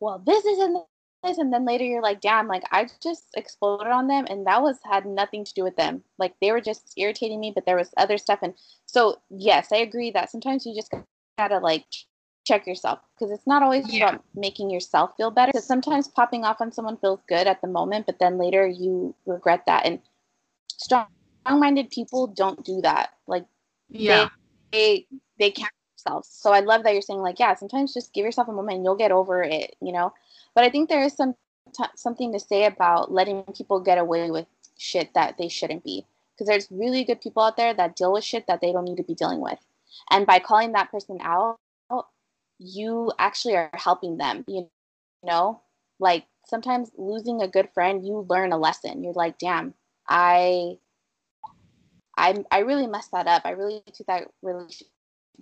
[0.00, 0.84] well, this isn't
[1.24, 1.38] this.
[1.38, 4.78] and then later you're like damn like i just exploded on them and that was
[4.84, 7.94] had nothing to do with them like they were just irritating me but there was
[7.96, 8.54] other stuff and
[8.86, 10.92] so yes i agree that sometimes you just
[11.38, 11.84] gotta like
[12.44, 14.08] check yourself because it's not always yeah.
[14.08, 17.68] about making yourself feel better because sometimes popping off on someone feels good at the
[17.68, 20.00] moment but then later you regret that and
[20.80, 21.06] strong
[21.50, 23.44] minded people don't do that like
[23.88, 24.28] yeah
[24.72, 25.06] they
[25.38, 26.28] they can't themselves.
[26.30, 28.84] So I love that you're saying like, yeah, sometimes just give yourself a moment and
[28.84, 30.12] you'll get over it, you know.
[30.54, 31.34] But I think there is some
[31.74, 34.46] t- something to say about letting people get away with
[34.78, 36.04] shit that they shouldn't be,
[36.34, 38.96] because there's really good people out there that deal with shit that they don't need
[38.96, 39.58] to be dealing with,
[40.10, 41.58] and by calling that person out,
[42.58, 44.44] you actually are helping them.
[44.46, 44.68] You
[45.22, 45.60] know,
[45.98, 49.02] like sometimes losing a good friend, you learn a lesson.
[49.02, 49.74] You're like, damn,
[50.08, 50.78] I
[52.16, 53.42] I I really messed that up.
[53.44, 54.88] I really took that relationship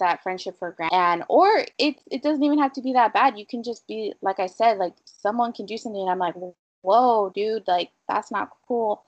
[0.00, 0.96] that friendship for granted.
[0.96, 3.38] And or it it doesn't even have to be that bad.
[3.38, 6.34] You can just be like i said like someone can do something and i'm like
[6.82, 9.04] whoa dude like that's not cool.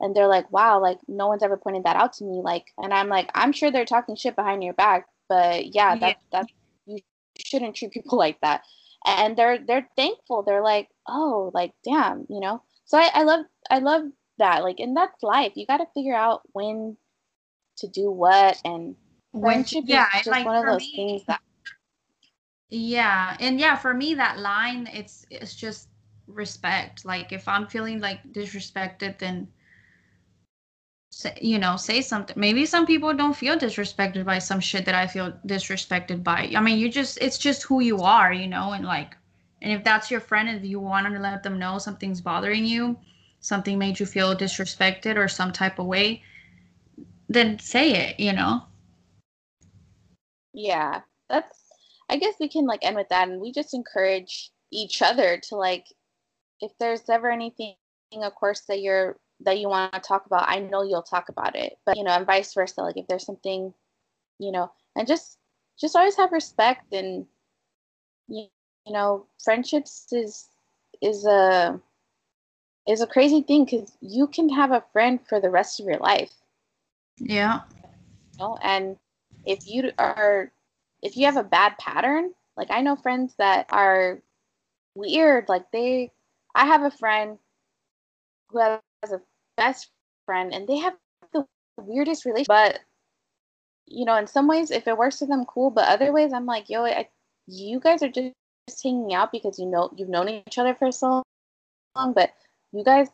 [0.00, 2.40] And they're like wow like no one's ever pointed that out to me.
[2.42, 6.16] Like and i'm like i'm sure they're talking shit behind your back but yeah that
[6.32, 6.40] yeah.
[6.40, 6.46] that
[6.86, 6.98] you
[7.38, 8.62] shouldn't treat people like that.
[9.06, 10.42] And they're they're thankful.
[10.42, 12.62] They're like oh like damn you know?
[12.84, 14.04] So i, I love i love
[14.38, 15.52] that like and that's life.
[15.54, 16.96] You got to figure out when
[17.78, 18.96] to do what and
[19.38, 21.40] friendship yeah, is just like one of those me, things that
[22.70, 25.88] yeah and yeah for me that line it's it's just
[26.26, 27.04] respect.
[27.04, 29.48] Like if i'm feeling like disrespected then
[31.10, 32.38] say, you know say something.
[32.38, 36.52] Maybe some people don't feel disrespected by some shit that i feel disrespected by.
[36.54, 39.16] I mean you just it's just who you are you know and like
[39.62, 42.96] and if that's your friend if you want to let them know something's bothering you
[43.40, 46.22] something made you feel disrespected or some type of way
[47.28, 48.62] then say it you know?
[50.52, 51.58] Yeah that's
[52.08, 55.56] i guess we can like end with that and we just encourage each other to
[55.56, 55.86] like
[56.60, 57.74] if there's ever anything
[58.14, 61.54] of course that you're that you want to talk about i know you'll talk about
[61.54, 63.72] it but you know and vice versa like if there's something
[64.38, 65.38] you know and just
[65.78, 67.26] just always have respect and
[68.28, 68.46] you,
[68.86, 70.46] you know friendships is
[71.00, 71.80] is a
[72.88, 75.98] is a crazy thing because you can have a friend for the rest of your
[75.98, 76.32] life
[77.18, 77.60] yeah
[78.38, 78.58] you know?
[78.62, 78.96] and
[79.44, 80.50] if you are
[81.02, 84.20] if you have a bad pattern, like I know friends that are
[84.94, 86.12] weird, like they
[86.54, 87.38] I have a friend
[88.50, 89.20] who has a
[89.56, 89.90] best
[90.26, 90.94] friend and they have
[91.32, 91.44] the
[91.76, 92.80] weirdest relationship but
[93.86, 96.46] you know in some ways if it works for them cool but other ways i'm
[96.46, 97.08] like yo I,
[97.46, 98.34] you guys are just
[98.82, 101.22] hanging out because you know you've known each other for so
[101.96, 102.32] long but
[102.72, 103.08] you guys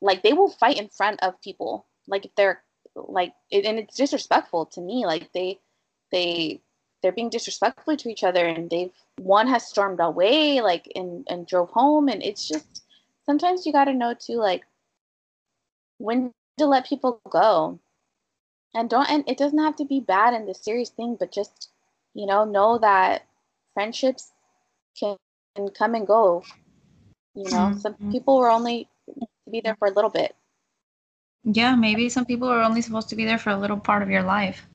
[0.00, 1.86] like they will fight in front of people.
[2.08, 2.62] Like if they're
[2.94, 5.06] like it, and it's disrespectful to me.
[5.06, 5.60] Like they
[6.10, 6.60] they
[7.02, 11.46] they're being disrespectful to each other and they've one has stormed away like and and
[11.46, 12.84] drove home and it's just
[13.26, 14.62] sometimes you got to know too like
[15.98, 17.78] when to let people go.
[18.74, 21.70] And don't and it doesn't have to be bad and the serious thing but just
[22.14, 23.26] you know know that
[23.74, 24.32] friendships
[24.98, 25.16] can,
[25.54, 26.42] can come and go.
[27.34, 27.78] You know mm-hmm.
[27.78, 28.88] some people were only
[29.44, 30.34] to be there for a little bit
[31.44, 34.10] yeah maybe some people are only supposed to be there for a little part of
[34.10, 34.66] your life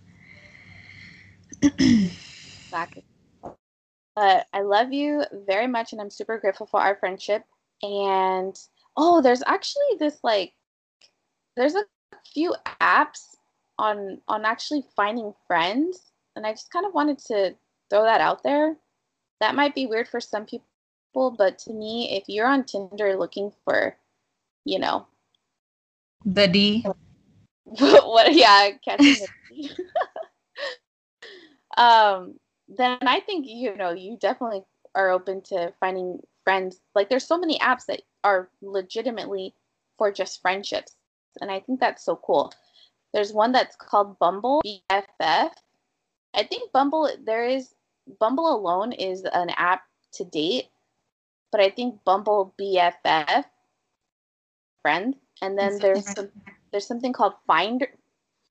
[1.61, 3.05] exactly.
[4.15, 7.43] But I love you very much, and I'm super grateful for our friendship.
[7.81, 8.55] And
[8.95, 10.53] oh, there's actually this like,
[11.55, 11.85] there's a
[12.33, 13.35] few apps
[13.77, 17.55] on on actually finding friends, and I just kind of wanted to
[17.89, 18.75] throw that out there.
[19.39, 23.51] That might be weird for some people, but to me, if you're on Tinder looking
[23.63, 23.95] for,
[24.67, 25.07] you know,
[26.25, 26.85] the D.
[27.63, 28.33] what?
[28.33, 29.71] Yeah, catching the D.
[31.77, 32.35] um,
[32.67, 34.63] then I think you know you definitely
[34.93, 36.81] are open to finding friends.
[36.95, 39.53] Like there's so many apps that are legitimately
[39.97, 40.95] for just friendships,
[41.39, 42.51] and I think that's so cool.
[43.13, 45.51] There's one that's called Bumble BFF.
[46.35, 47.73] I think Bumble there is
[48.19, 50.65] Bumble alone is an app to date,
[51.53, 53.45] but I think Bumble BFF
[54.87, 56.29] friend, and then there's some,
[56.71, 57.89] there's something called Finder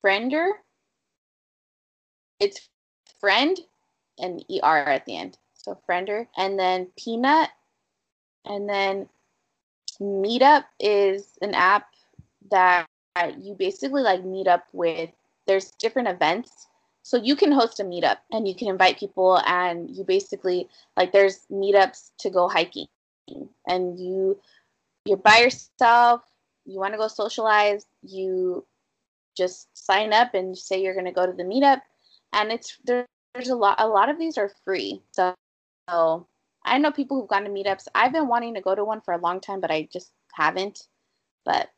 [0.05, 0.51] Friender.
[2.39, 2.69] It's
[3.19, 3.59] friend
[4.19, 5.39] and ER at the end.
[5.55, 6.27] So friender.
[6.37, 7.49] And then Peanut.
[8.45, 9.09] And then
[9.99, 11.87] Meetup is an app
[12.51, 12.87] that
[13.39, 15.09] you basically like meet up with.
[15.47, 16.67] There's different events.
[17.03, 20.69] So you can host a meetup and you can invite people and you basically
[20.99, 22.89] like there's meetups to go hiking
[23.67, 24.39] and you
[25.07, 26.23] you're by yourself,
[26.65, 28.67] you want to go socialize, you
[29.37, 31.81] just sign up and say you're going to go to the meetup.
[32.33, 35.03] And it's there's a lot a lot of these are free.
[35.13, 35.35] So,
[35.89, 36.27] so
[36.65, 37.87] i know people who've gone to meetups.
[37.95, 40.81] I've been wanting to go to one for a long time but i just haven't.
[41.45, 41.71] But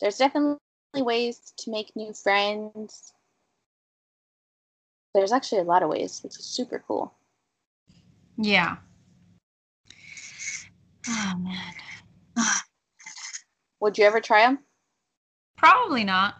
[0.00, 0.58] there's definitely
[0.96, 3.12] ways to make new friends.
[5.14, 7.12] There's actually a lot of ways which is super cool.
[8.36, 8.76] Yeah.
[11.08, 11.74] Oh man
[13.80, 14.58] would you ever try them
[15.56, 16.36] probably not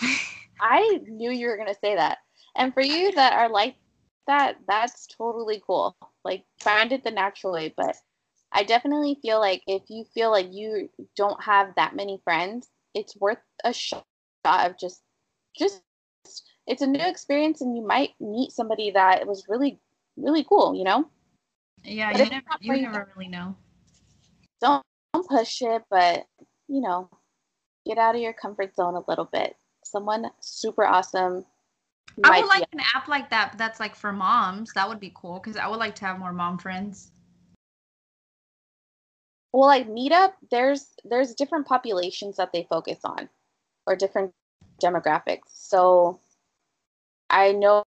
[0.60, 2.18] i knew you were going to say that
[2.56, 3.76] and for you that are like
[4.28, 5.96] that, that's totally cool.
[6.24, 7.74] Like find it the natural way.
[7.76, 7.96] But
[8.52, 13.16] I definitely feel like if you feel like you don't have that many friends, it's
[13.16, 14.04] worth a shot
[14.44, 15.02] of just
[15.58, 15.82] just
[16.66, 19.80] it's a new experience and you might meet somebody that was really
[20.16, 21.08] really cool, you know?
[21.82, 23.56] Yeah, but you never you never really know.
[24.60, 24.84] Don't
[25.18, 26.26] don't push it, but
[26.68, 27.08] you know,
[27.86, 29.56] get out of your comfort zone a little bit.
[29.84, 31.44] Someone super awesome.
[32.24, 34.72] I would like an app like that that's like for moms.
[34.74, 37.12] That would be cool because I would like to have more mom friends.
[39.52, 43.28] Well, like Meetup, there's there's different populations that they focus on,
[43.86, 44.32] or different
[44.82, 45.48] demographics.
[45.48, 46.20] So
[47.30, 47.84] I know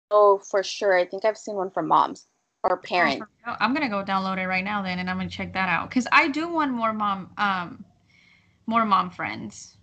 [0.49, 0.97] for sure.
[0.97, 2.25] I think I've seen one for moms
[2.65, 3.25] or oh, parents.
[3.47, 5.89] Oh, I'm gonna go download it right now then, and I'm gonna check that out
[5.89, 7.85] because I do want more mom um
[8.65, 9.77] more mom friends.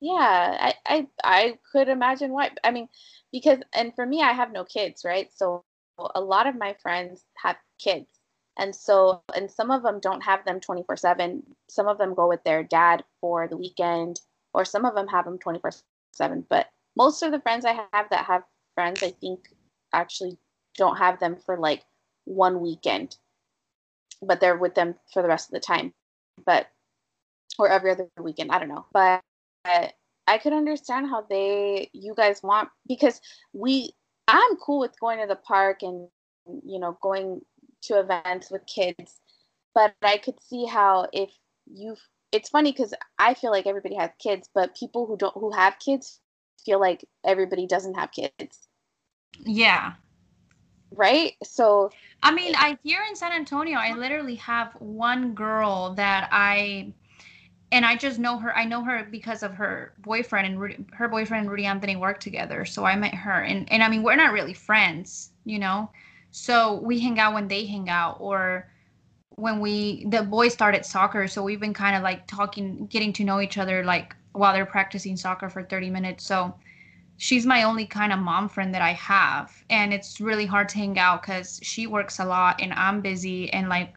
[0.00, 2.50] Yeah, I, I I could imagine why.
[2.62, 2.88] I mean,
[3.32, 5.28] because and for me, I have no kids, right?
[5.34, 5.64] So
[6.14, 8.06] a lot of my friends have kids,
[8.56, 11.42] and so and some of them don't have them 24 seven.
[11.68, 14.20] Some of them go with their dad for the weekend,
[14.54, 15.72] or some of them have them 24
[16.12, 16.46] seven.
[16.48, 18.44] But most of the friends I have that have
[18.76, 19.48] friends, I think
[19.92, 20.38] actually
[20.76, 21.84] don't have them for like
[22.24, 23.16] one weekend,
[24.22, 25.92] but they're with them for the rest of the time.
[26.44, 26.68] But
[27.58, 28.50] or every other weekend.
[28.50, 29.22] I don't know, but
[29.64, 33.20] I could understand how they you guys want because
[33.52, 33.92] we
[34.28, 36.08] I'm cool with going to the park and
[36.64, 37.40] you know going
[37.82, 39.20] to events with kids,
[39.74, 41.30] but I could see how if
[41.66, 41.96] you
[42.30, 45.78] it's funny because I feel like everybody has kids, but people who don't who have
[45.78, 46.20] kids
[46.64, 48.68] feel like everybody doesn't have kids.
[49.40, 49.94] Yeah.
[50.92, 51.34] Right?
[51.42, 51.90] So
[52.22, 56.92] I mean, I here in San Antonio, I literally have one girl that I
[57.70, 58.56] and I just know her.
[58.56, 62.18] I know her because of her boyfriend and Rudy, her boyfriend and Rudy Anthony work
[62.20, 62.64] together.
[62.64, 65.90] So I met her, and and I mean we're not really friends, you know.
[66.30, 68.70] So we hang out when they hang out, or
[69.36, 71.28] when we the boys started soccer.
[71.28, 74.66] So we've been kind of like talking, getting to know each other, like while they're
[74.66, 76.24] practicing soccer for thirty minutes.
[76.24, 76.54] So
[77.18, 80.78] she's my only kind of mom friend that I have, and it's really hard to
[80.78, 83.94] hang out because she works a lot and I'm busy, and like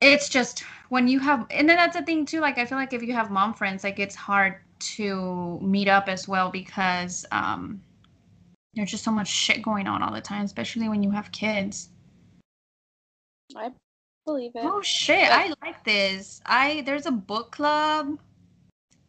[0.00, 2.92] it's just when you have and then that's the thing too like i feel like
[2.92, 7.80] if you have mom friends like it's hard to meet up as well because um
[8.74, 11.90] there's just so much shit going on all the time especially when you have kids.
[13.56, 13.70] I
[14.26, 14.64] believe it.
[14.64, 16.40] Oh shit i like this.
[16.44, 18.18] I there's a book club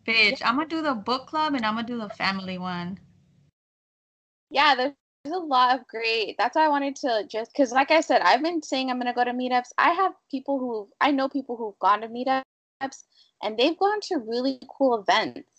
[0.06, 2.99] bitch i'm gonna do the book club and i'm gonna do the family one
[4.49, 4.93] yeah there's
[5.34, 6.36] a lot of great.
[6.38, 9.12] That's why I wanted to just because, like I said, I've been saying I'm going
[9.12, 9.70] to go to meetups.
[9.78, 12.43] I have people who I know people who've gone to meetups
[13.41, 15.49] and they've gone to really cool events.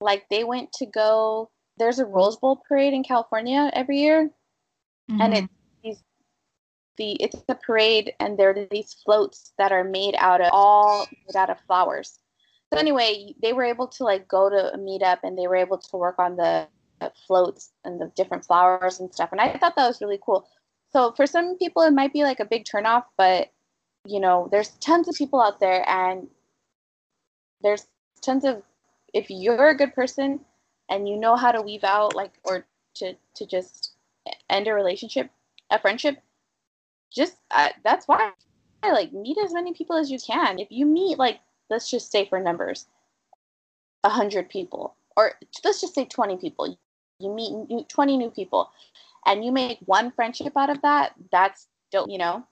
[0.00, 1.50] Like they went to go.
[1.78, 4.30] There's a Rose Bowl parade in California every year,
[5.10, 5.20] mm-hmm.
[5.20, 5.48] and it's
[5.82, 6.02] these
[6.96, 11.06] the it's a parade, and there are these floats that are made out of all
[11.26, 12.18] made out of flowers.
[12.72, 15.78] So anyway, they were able to like go to a meetup, and they were able
[15.78, 16.68] to work on the
[17.26, 19.30] floats and the different flowers and stuff.
[19.32, 20.48] And I thought that was really cool.
[20.90, 23.52] So for some people, it might be like a big turnoff, but
[24.06, 26.28] you know, there's tons of people out there, and
[27.62, 27.86] there's
[28.22, 28.62] tons of
[29.14, 30.40] if you're a good person
[30.90, 33.92] and you know how to weave out like or to to just
[34.50, 35.30] end a relationship,
[35.70, 36.18] a friendship,
[37.14, 38.32] just uh, that's why
[38.82, 40.58] like meet as many people as you can.
[40.58, 41.40] If you meet like
[41.70, 42.86] let's just say for numbers,
[44.04, 45.32] a hundred people, or
[45.64, 46.76] let's just say twenty people,
[47.20, 48.70] you meet new, 20 new people
[49.26, 52.44] and you make one friendship out of that that's dope you know?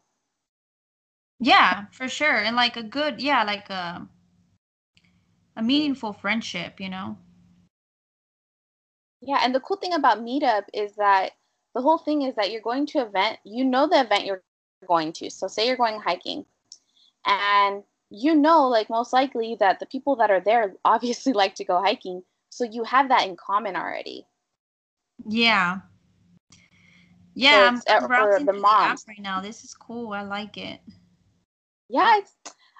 [1.38, 4.06] Yeah for sure and like a good yeah like a
[5.56, 7.16] a meaningful friendship you know?
[9.20, 11.32] Yeah and the cool thing about meetup is that
[11.74, 14.42] the whole thing is that you're going to event you know the event you're
[14.88, 16.44] going to so say you're going hiking
[17.26, 21.64] and you know like most likely that the people that are there obviously like to
[21.64, 24.26] go hiking so you have that in common already
[25.24, 25.78] yeah.
[27.34, 29.40] Yeah, so I'm, I'm browsing the, the right now.
[29.40, 30.12] This is cool.
[30.12, 30.80] I like it.
[31.88, 32.32] Yeah, it's,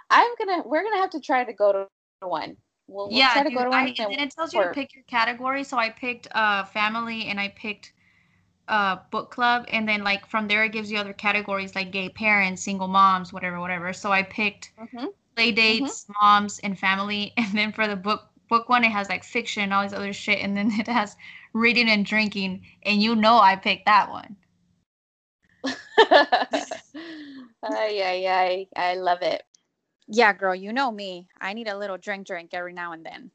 [0.09, 0.63] I'm gonna.
[0.67, 2.57] We're gonna have to try to go to one.
[2.89, 5.63] We'll, yeah, we'll dude, I, and then it tells you to pick your category.
[5.63, 7.93] So I picked uh family and I picked
[8.69, 12.09] uh book club, and then like from there it gives you other categories like gay
[12.09, 13.93] parents, single moms, whatever, whatever.
[13.93, 15.07] So I picked mm-hmm.
[15.35, 16.13] play dates, mm-hmm.
[16.21, 19.73] moms, and family, and then for the book book one it has like fiction and
[19.73, 21.17] all these other shit, and then it has
[21.53, 24.37] reading and drinking, and you know I picked that one.
[25.99, 26.67] ay,
[27.65, 28.67] ay, ay.
[28.77, 29.43] I love it.
[30.09, 31.29] Yeah, girl, you know me.
[31.41, 33.31] I need a little drink drink every now and then.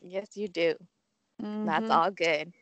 [0.00, 0.74] Yes, you do.
[1.42, 1.66] Mm-hmm.
[1.66, 2.52] That's all good.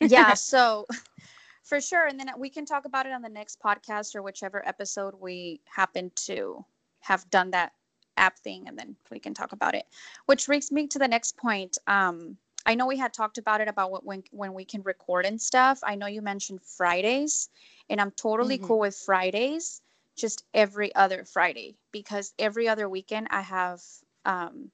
[0.00, 0.86] Yeah, so
[1.62, 2.06] for sure.
[2.06, 5.60] And then we can talk about it on the next podcast or whichever episode we
[5.66, 6.64] happen to
[7.00, 7.72] have done that
[8.16, 9.84] app thing, and then we can talk about it.
[10.26, 11.78] Which brings me to the next point.
[11.86, 15.24] Um, I know we had talked about it about what when when we can record
[15.24, 15.78] and stuff.
[15.82, 17.48] I know you mentioned Fridays,
[17.88, 18.66] and I'm totally mm-hmm.
[18.66, 19.80] cool with Fridays,
[20.16, 23.80] just every other Friday because every other weekend I have
[24.24, 24.70] um,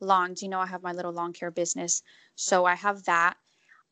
[0.00, 0.42] lawns.
[0.42, 2.02] You know, I have my little lawn care business,
[2.34, 3.36] so I have that.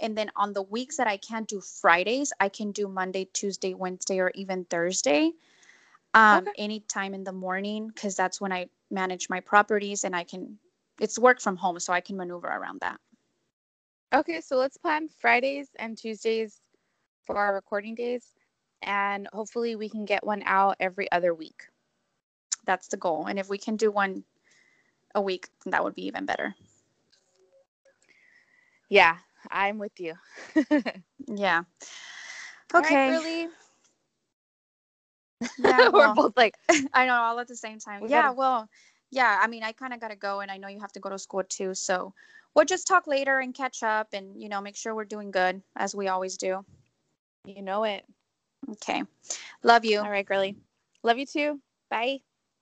[0.00, 3.74] And then on the weeks that I can't do Fridays, I can do Monday, Tuesday,
[3.74, 5.32] Wednesday, or even Thursday.
[6.14, 6.52] Um, okay.
[6.56, 10.58] anytime in the morning because that's when I manage my properties and I can
[10.98, 12.98] it's work from home so I can maneuver around that.
[14.14, 16.60] Okay, so let's plan Fridays and Tuesdays
[17.24, 18.24] for our recording days
[18.82, 21.64] and hopefully we can get one out every other week.
[22.64, 23.26] That's the goal.
[23.26, 24.24] And if we can do one
[25.14, 26.54] a week, that would be even better.
[28.88, 29.18] Yeah,
[29.50, 30.14] I'm with you.
[31.26, 31.62] yeah.
[32.74, 32.94] Okay.
[32.94, 33.48] Right, really?
[35.58, 36.56] Yeah, well, we're both like,
[36.92, 38.02] I know, all at the same time.
[38.02, 38.34] yeah, gotta...
[38.34, 38.68] well,
[39.10, 39.38] yeah.
[39.40, 41.10] I mean, I kind of got to go, and I know you have to go
[41.10, 41.74] to school too.
[41.74, 42.12] So
[42.54, 45.62] we'll just talk later and catch up, and you know, make sure we're doing good
[45.76, 46.64] as we always do.
[47.44, 48.04] You know it.
[48.70, 49.02] Okay.
[49.62, 50.00] Love you.
[50.00, 50.56] All right, girly.
[51.02, 51.60] Love you too.
[51.90, 52.18] Bye.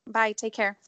[0.06, 0.32] Bye.
[0.32, 0.78] Take care.